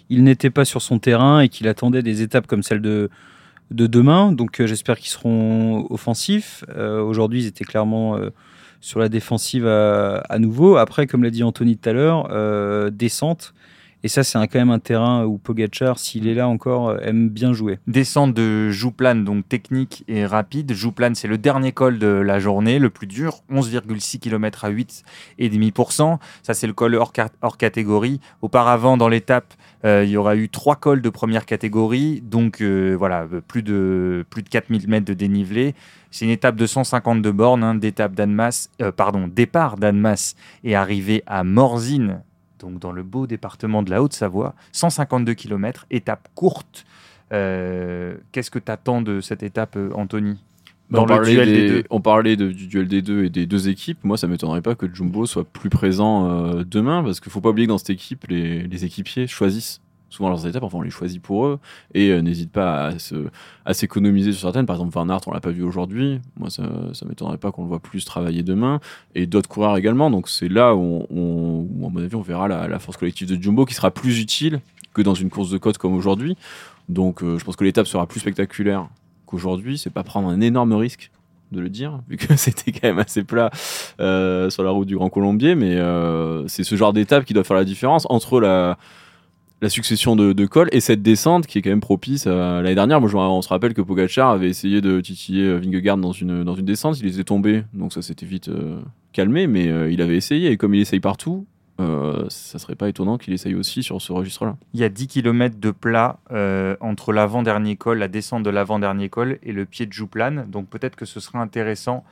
n'était 0.10 0.50
pas 0.50 0.66
sur 0.66 0.82
son 0.82 1.00
terrain 1.00 1.40
et 1.40 1.50
qu'il 1.50 1.68
attendait 1.68 2.04
des 2.04 2.22
étapes 2.22 2.46
comme 2.46 2.62
celle 2.62 2.82
de, 2.82 3.10
de 3.72 3.88
demain. 3.88 4.34
Donc 4.34 4.60
euh, 4.60 4.68
j'espère 4.68 5.00
qu'ils 5.00 5.10
seront 5.10 5.88
offensifs. 5.90 6.66
Euh, 6.76 7.02
aujourd'hui, 7.02 7.44
ils 7.44 7.48
étaient 7.48 7.64
clairement 7.64 8.20
sur 8.82 9.00
la 9.00 9.08
défensive 9.10 9.66
à, 9.68 10.40
nouveau. 10.40 10.76
Après, 10.76 11.08
comme 11.08 11.24
l'a 11.24 11.30
dit 11.30 11.44
Anthony 11.44 11.78
tout 11.78 11.90
à 11.90 11.94
l'heure, 11.94 12.28
euh, 12.32 12.90
descente. 12.90 13.54
Et 14.04 14.08
ça, 14.08 14.24
c'est 14.24 14.38
quand 14.48 14.60
même 14.60 14.72
un 14.72 14.80
terrain 14.80 15.26
où 15.26 15.38
Pogachar, 15.38 16.00
s'il 16.00 16.28
est 16.28 16.34
là 16.34 16.48
encore, 16.48 16.90
euh, 16.90 16.98
aime 17.02 17.30
bien 17.30 17.54
jouer. 17.54 17.80
Descente 17.88 18.34
de 18.34 18.70
Jouplane, 18.70 19.24
donc 19.24 19.48
technique 19.48 20.04
et 20.08 20.26
rapide. 20.26 20.74
Jouplane, 20.74 21.16
c'est 21.16 21.28
le 21.28 21.38
dernier 21.38 21.72
col 21.72 22.00
de 22.00 22.08
la 22.08 22.40
journée, 22.40 22.80
le 22.80 22.90
plus 22.90 23.08
dur, 23.08 23.42
11,6 23.52 24.20
km 24.20 24.66
à 24.66 24.72
8,5%. 24.72 26.18
Ça, 26.44 26.54
c'est 26.54 26.68
le 26.68 26.74
col 26.74 26.96
hors, 26.96 27.14
catégorie. 27.58 28.20
Auparavant, 28.42 28.98
dans 28.98 29.08
l'étape, 29.08 29.54
euh, 29.86 30.04
il 30.04 30.10
y 30.10 30.18
aura 30.18 30.36
eu 30.36 30.50
trois 30.50 30.76
cols 30.76 31.02
de 31.02 31.10
première 31.10 31.46
catégorie, 31.46 32.22
donc 32.22 32.62
voilà, 32.62 33.28
plus 33.48 33.64
de, 33.64 34.26
plus 34.30 34.44
de 34.44 34.50
4000 34.50 34.88
mètres 34.88 35.06
de 35.06 35.14
dénivelé. 35.14 35.76
C'est 36.12 36.26
une 36.26 36.32
étape 36.32 36.58
de 36.58 36.66
152 36.66 37.32
bornes, 37.32 37.64
hein, 37.64 37.74
d'étape 37.74 38.20
euh, 38.20 38.92
pardon, 38.92 39.30
départ 39.30 39.78
d'Annemasse 39.78 40.36
et 40.66 40.76
arrivée 40.76 41.24
à 41.26 41.46
Morzine, 41.46 42.22
donc 42.62 42.80
dans 42.80 42.92
le 42.92 43.04
beau 43.04 43.28
département 43.28 43.84
de 43.84 43.90
la 43.90 44.02
Haute-Savoie, 44.02 44.56
152 44.72 45.34
km, 45.34 45.86
étape 45.92 46.28
courte. 46.36 46.86
Euh, 47.34 48.16
qu'est-ce 48.32 48.52
que 48.52 48.60
tu 48.60 48.72
attends 48.72 49.02
de 49.02 49.22
cette 49.22 49.44
étape, 49.44 49.76
euh, 49.78 49.92
Anthony? 49.94 50.38
Dans 50.90 51.04
on, 51.04 51.06
le 51.06 51.08
parlait 51.08 51.32
duel 51.32 51.54
des, 51.54 51.70
deux. 51.70 51.84
on 51.90 52.02
parlait 52.02 52.36
du 52.36 52.68
duel 52.68 52.88
des 52.88 53.02
deux 53.02 53.24
et 53.24 53.30
des 53.30 53.46
deux 53.46 53.70
équipes. 53.70 54.00
Moi, 54.04 54.18
ça 54.18 54.28
m'étonnerait 54.28 54.62
pas 54.62 54.76
que 54.76 54.94
Jumbo 54.94 55.26
soit 55.26 55.46
plus 55.46 55.70
présent 55.70 56.54
demain, 56.66 57.02
parce 57.02 57.22
qu'il 57.22 57.32
faut 57.32 57.40
pas 57.40 57.50
oublier 57.50 57.66
que 57.66 57.72
dans 57.72 57.78
cette 57.78 57.92
équipe, 57.92 58.28
les 58.28 58.86
équipiers 58.86 59.26
choisissent 59.26 59.80
souvent 60.12 60.30
leurs 60.30 60.46
étapes, 60.46 60.62
enfin 60.62 60.78
on 60.78 60.82
les 60.82 60.92
choisit 60.92 61.22
pour 61.22 61.48
eux, 61.48 61.60
et 61.94 62.10
euh, 62.10 62.22
n'hésite 62.22 62.52
pas 62.52 62.90
à, 62.90 62.94
à 63.66 63.74
s'économiser 63.74 64.34
sur 64.34 64.42
certaines. 64.42 64.66
Par 64.66 64.76
exemple, 64.76 64.94
Van 64.94 65.10
Aert, 65.10 65.22
on 65.26 65.32
l'a 65.32 65.40
pas 65.40 65.52
vu 65.52 65.64
aujourd'hui, 65.64 66.20
moi 66.38 66.50
ça, 66.50 66.64
ça 66.94 67.06
m'étonnerait 67.06 67.38
pas 67.38 67.52
qu'on 67.52 67.64
le 67.64 67.70
voit 67.70 67.80
plus 67.80 68.06
travailler 68.06 68.44
demain, 68.44 68.80
et 69.16 69.26
d'autres 69.26 69.50
coureurs 69.50 69.78
également, 69.78 70.12
donc 70.12 70.28
c'est 70.28 70.50
là 70.50 70.76
où, 70.76 71.08
on, 71.10 71.88
à 71.88 71.90
mon 71.90 72.04
avis, 72.04 72.16
on 72.16 72.22
verra 72.22 72.48
la, 72.48 72.80
force 72.80 72.98
collective 72.98 73.28
de 73.28 73.42
Jumbo 73.42 73.66
qui 73.66 73.74
sera 73.74 73.90
plus 73.90 74.20
utile 74.20 74.60
que 74.94 75.02
dans 75.02 75.14
une 75.14 75.30
course 75.30 75.50
de 75.50 75.58
côte 75.58 75.78
comme 75.78 75.94
aujourd'hui. 75.94 76.36
Donc 76.90 77.24
euh, 77.24 77.38
je 77.38 77.46
pense 77.46 77.56
que 77.56 77.64
l'étape 77.64 77.88
sera 77.88 78.06
plus 78.06 78.20
spectaculaire 78.20 78.90
qu'aujourd'hui, 79.26 79.78
c'est 79.78 79.90
pas 79.90 80.04
prendre 80.04 80.28
un 80.28 80.42
énorme 80.42 80.74
risque 80.74 81.10
de 81.54 81.62
le 81.62 81.70
dire, 81.70 82.02
vu 82.10 82.18
que 82.18 82.36
c'était 82.36 82.74
quand 82.74 82.88
même 82.90 83.00
assez 83.00 83.24
plat 83.24 83.50
euh, 84.02 84.50
sur 84.50 84.64
la 84.64 84.72
route 84.72 84.88
du 84.88 84.96
Grand 84.96 85.10
Colombier, 85.10 85.56
mais 85.56 85.78
c'est 86.48 86.66
ce 86.66 86.76
genre 86.76 86.92
d'étape 86.92 87.24
qui 87.24 87.34
doit 87.34 87.46
faire 87.46 87.58
la 87.58 87.66
différence 87.66 88.06
entre 88.10 88.42
la 88.42 88.78
la 89.62 89.70
succession 89.70 90.16
de, 90.16 90.46
cols 90.46 90.70
et 90.72 90.80
cette 90.80 91.04
descente 91.04 91.46
qui 91.46 91.60
est 91.60 91.62
quand 91.62 91.70
même 91.70 91.82
propice 91.82 92.26
à 92.26 92.62
l'année 92.62 92.76
dernière. 92.76 93.00
Moi, 93.00 93.12
on 93.14 93.42
se 93.42 93.50
rappelle 93.50 93.74
que 93.74 93.82
Pogacar 93.82 94.32
avait 94.32 94.50
essayé 94.50 94.82
de 94.82 95.00
titiller 95.02 95.46
euh, 95.46 95.60
Vingegaard 95.60 95.98
dans 95.98 96.12
une, 96.12 96.44
dans 96.44 96.56
une 96.56 96.66
descente, 96.66 97.00
il 97.00 97.08
était 97.08 97.24
tombé, 97.24 97.64
donc 97.74 97.94
ça 97.94 98.02
s'était 98.02 98.26
vite 98.26 98.50
euh, 98.50 98.80
calmé, 99.14 99.46
mais 99.46 99.68
euh, 99.68 99.92
il 99.92 100.02
avait 100.02 100.18
essayé 100.18 100.52
et 100.52 100.58
comme 100.58 100.74
il 100.74 100.82
essaye 100.82 101.00
partout, 101.00 101.46
ça 102.30 102.60
serait 102.60 102.76
pas 102.76 102.90
étonnant 102.90 103.18
qu'il 103.18 103.34
essaye 103.34 103.56
aussi 103.56 103.82
sur 103.82 104.00
ce 104.00 104.14
registre-là. 104.14 104.56
Il 104.76 104.80
y 104.80 104.84
a 104.84 104.90
10 104.90 105.08
km 105.08 105.60
de 105.60 105.72
plat 105.72 106.20
entre 106.80 107.12
l'avant-dernier 107.12 107.76
col, 107.76 107.98
la 107.98 108.08
descente 108.08 108.44
de 108.44 108.52
l'avant-dernier 108.52 109.10
col 109.10 109.40
et 109.42 109.52
le 109.52 109.66
pied 109.66 109.88
de 109.88 109.92
Jouplane, 109.92 110.46
donc 110.48 110.70
peut-être 110.70 110.96
que 110.96 111.06
ce 111.06 111.20
serait 111.20 111.40
intéressant 111.40 112.04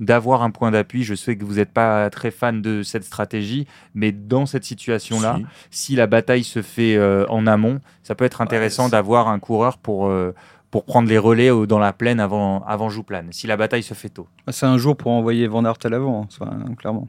d'avoir 0.00 0.42
un 0.42 0.50
point 0.50 0.70
d'appui. 0.70 1.04
Je 1.04 1.14
sais 1.14 1.36
que 1.36 1.44
vous 1.44 1.54
n'êtes 1.54 1.72
pas 1.72 2.10
très 2.10 2.30
fan 2.30 2.62
de 2.62 2.82
cette 2.82 3.04
stratégie, 3.04 3.66
mais 3.94 4.12
dans 4.12 4.46
cette 4.46 4.64
situation-là, 4.64 5.38
si. 5.70 5.96
la 5.96 6.06
bataille 6.06 6.44
se 6.44 6.62
fait 6.62 6.96
euh, 6.96 7.26
en 7.28 7.46
amont, 7.46 7.80
ça 8.02 8.14
peut 8.14 8.24
être 8.24 8.40
intéressant 8.40 8.88
d'avoir 8.88 9.28
un 9.28 9.38
coureur 9.38 9.78
pour, 9.78 10.06
euh, 10.06 10.34
pour 10.70 10.84
prendre 10.84 11.08
les 11.08 11.18
relais 11.18 11.50
dans 11.66 11.78
la 11.78 11.92
plaine 11.92 12.20
avant, 12.20 12.64
avant 12.64 12.88
Jouplane, 12.88 13.28
si 13.30 13.46
la 13.46 13.56
bataille 13.56 13.82
se 13.82 13.94
fait 13.94 14.08
tôt. 14.08 14.26
Ah, 14.46 14.52
c'est 14.52 14.66
un 14.66 14.78
jour 14.78 14.96
pour 14.96 15.12
envoyer 15.12 15.46
Van 15.46 15.64
Aert 15.64 15.78
à 15.84 15.88
l'avant, 15.88 16.26
hein, 16.40 16.74
clairement. 16.76 17.08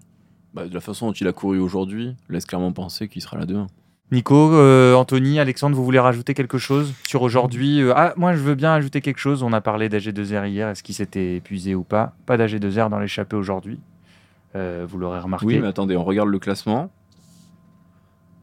Bah, 0.53 0.67
de 0.67 0.73
la 0.73 0.81
façon 0.81 1.07
dont 1.07 1.13
il 1.13 1.27
a 1.27 1.33
couru 1.33 1.59
aujourd'hui, 1.59 2.15
laisse 2.29 2.45
clairement 2.45 2.71
penser 2.71 3.07
qu'il 3.07 3.21
sera 3.21 3.37
là 3.37 3.45
demain. 3.45 3.67
Nico, 4.13 4.53
euh, 4.53 4.93
Anthony, 4.93 5.39
Alexandre, 5.39 5.75
vous 5.75 5.83
voulez 5.83 5.97
rajouter 5.97 6.35
quelque 6.35 6.59
chose 6.59 6.93
sur 7.07 7.23
aujourd'hui 7.23 7.81
euh, 7.81 7.93
Ah, 7.95 8.13
moi 8.15 8.35
je 8.35 8.41
veux 8.41 8.53
bien 8.53 8.71
ajouter 8.71 9.01
quelque 9.01 9.17
chose. 9.17 9.41
On 9.41 9.53
a 9.53 9.59
parlé 9.59 9.89
d'AG2R 9.89 10.47
hier. 10.47 10.69
Est-ce 10.69 10.83
qu'il 10.83 10.93
s'était 10.93 11.37
épuisé 11.37 11.73
ou 11.73 11.83
pas? 11.83 12.13
Pas 12.27 12.37
d'AG2R 12.37 12.89
dans 12.89 12.99
l'échappée 12.99 13.35
aujourd'hui. 13.35 13.79
Euh, 14.55 14.85
vous 14.87 14.99
l'aurez 14.99 15.19
remarqué. 15.19 15.47
Oui, 15.47 15.59
mais 15.59 15.67
attendez, 15.67 15.97
on 15.97 16.03
regarde 16.03 16.29
le 16.29 16.37
classement. 16.37 16.91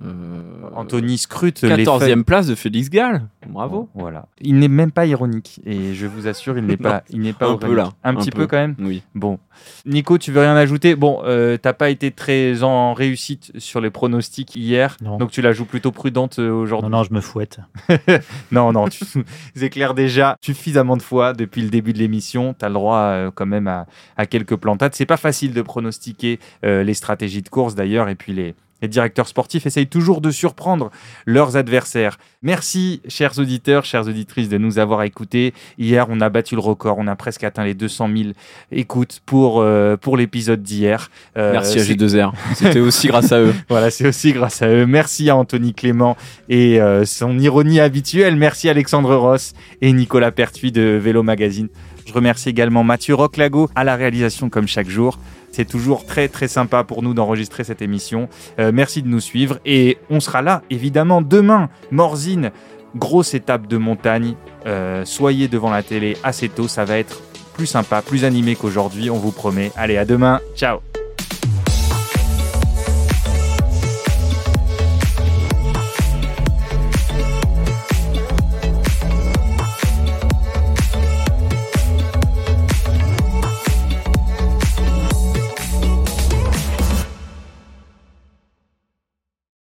Euh, 0.02 0.40
Anthony 0.74 1.18
scrute 1.18 1.62
14e 1.62 2.24
place 2.24 2.46
de 2.46 2.54
Félix 2.54 2.88
Gall. 2.88 3.28
Bravo. 3.46 3.88
voilà. 3.94 4.26
Il 4.40 4.58
n'est 4.58 4.68
même 4.68 4.92
pas 4.92 5.06
ironique 5.06 5.60
et 5.66 5.94
je 5.94 6.06
vous 6.06 6.26
assure, 6.26 6.56
il 6.56 6.64
n'est 6.64 6.76
pas, 6.78 7.02
il 7.10 7.20
n'est 7.20 7.32
pas 7.32 7.48
un 7.48 7.56
peu 7.56 7.74
là, 7.74 7.90
un, 8.04 8.14
petit 8.14 8.30
peu. 8.30 8.46
quand 8.46 8.56
même. 8.56 8.76
Oui. 8.78 9.02
Bon, 9.14 9.38
Nico, 9.84 10.18
tu 10.18 10.32
veux 10.32 10.40
rien 10.40 10.56
ajouter? 10.56 10.94
Bon, 10.94 11.20
euh, 11.24 11.56
t'as 11.56 11.72
pas 11.72 11.90
été 11.90 12.10
très 12.10 12.62
en 12.62 12.94
réussite 12.94 13.52
sur 13.58 13.80
les 13.80 13.90
pronostics 13.90 14.56
hier, 14.56 14.96
donc 15.00 15.30
tu 15.30 15.42
la 15.42 15.52
joues 15.52 15.64
plutôt 15.64 15.92
prudente 15.92 16.38
euh, 16.38 16.50
aujourd'hui. 16.50 16.90
Non, 16.90 16.98
non, 16.98 17.04
je 17.04 17.12
me 17.12 17.20
fouette. 17.20 17.60
non, 18.52 18.72
non, 18.72 18.88
tu 18.88 19.04
éclaires 19.60 19.94
déjà 19.94 20.36
suffisamment 20.40 20.96
de 20.96 21.02
fois 21.02 21.32
depuis 21.32 21.62
le 21.62 21.68
début 21.68 21.92
de 21.92 21.98
l'émission. 21.98 22.54
Tu 22.58 22.64
as 22.64 22.68
le 22.68 22.74
droit 22.74 22.98
euh, 22.98 23.30
quand 23.34 23.46
même 23.46 23.68
à, 23.68 23.86
à 24.16 24.26
quelques 24.26 24.56
plantades. 24.56 24.94
C'est 24.94 25.06
pas 25.06 25.16
facile 25.16 25.52
de 25.52 25.62
pronostiquer 25.62 26.38
les 26.62 26.94
stratégies 26.94 27.42
de 27.42 27.48
course 27.48 27.74
d'ailleurs 27.74 28.08
et 28.08 28.14
puis 28.14 28.32
les 28.32 28.54
les 28.82 28.88
directeurs 28.88 29.28
sportifs 29.28 29.66
essayent 29.66 29.86
toujours 29.86 30.20
de 30.20 30.30
surprendre 30.30 30.90
leurs 31.26 31.56
adversaires. 31.56 32.18
Merci, 32.42 33.02
chers 33.08 33.38
auditeurs, 33.38 33.84
chères 33.84 34.06
auditrices, 34.06 34.48
de 34.48 34.58
nous 34.58 34.78
avoir 34.78 35.02
écoutés. 35.02 35.52
Hier, 35.78 36.06
on 36.08 36.20
a 36.20 36.28
battu 36.28 36.54
le 36.54 36.60
record. 36.60 36.96
On 36.98 37.06
a 37.06 37.16
presque 37.16 37.44
atteint 37.44 37.64
les 37.64 37.74
200 37.74 38.08
000 38.16 38.30
écoutes 38.72 39.20
pour, 39.26 39.60
euh, 39.60 39.96
pour 39.96 40.16
l'épisode 40.16 40.62
d'hier. 40.62 41.10
Euh, 41.36 41.52
Merci 41.52 41.80
à 41.80 41.82
G2R. 41.82 42.32
C'était 42.54 42.80
aussi 42.80 43.08
grâce 43.08 43.32
à 43.32 43.40
eux. 43.40 43.54
Voilà, 43.68 43.90
c'est 43.90 44.06
aussi 44.06 44.32
grâce 44.32 44.62
à 44.62 44.68
eux. 44.68 44.86
Merci 44.86 45.30
à 45.30 45.36
Anthony 45.36 45.74
Clément 45.74 46.16
et 46.48 46.80
euh, 46.80 47.04
son 47.04 47.38
ironie 47.38 47.78
habituelle. 47.78 48.36
Merci 48.36 48.68
à 48.68 48.72
Alexandre 48.72 49.14
Ross 49.14 49.52
et 49.80 49.92
Nicolas 49.92 50.32
Pertuis 50.32 50.72
de 50.72 50.98
Vélo 51.00 51.22
Magazine. 51.22 51.68
Je 52.06 52.12
remercie 52.12 52.48
également 52.48 52.82
Mathieu 52.82 53.14
Roclago 53.14 53.70
à 53.76 53.84
la 53.84 53.94
réalisation 53.94 54.50
comme 54.50 54.66
chaque 54.66 54.88
jour. 54.88 55.18
C'est 55.50 55.66
toujours 55.66 56.06
très 56.06 56.28
très 56.28 56.48
sympa 56.48 56.84
pour 56.84 57.02
nous 57.02 57.14
d'enregistrer 57.14 57.64
cette 57.64 57.82
émission. 57.82 58.28
Euh, 58.58 58.70
merci 58.72 59.02
de 59.02 59.08
nous 59.08 59.20
suivre 59.20 59.58
et 59.64 59.98
on 60.10 60.20
sera 60.20 60.42
là 60.42 60.62
évidemment 60.70 61.22
demain. 61.22 61.68
Morzine, 61.90 62.50
grosse 62.96 63.34
étape 63.34 63.66
de 63.66 63.76
montagne. 63.76 64.34
Euh, 64.66 65.04
soyez 65.04 65.48
devant 65.48 65.70
la 65.70 65.82
télé 65.82 66.16
assez 66.22 66.48
tôt, 66.48 66.68
ça 66.68 66.84
va 66.84 66.98
être 66.98 67.20
plus 67.54 67.66
sympa, 67.66 68.02
plus 68.02 68.24
animé 68.24 68.56
qu'aujourd'hui, 68.56 69.10
on 69.10 69.18
vous 69.18 69.32
promet. 69.32 69.72
Allez, 69.76 69.96
à 69.96 70.04
demain, 70.04 70.40
ciao 70.54 70.78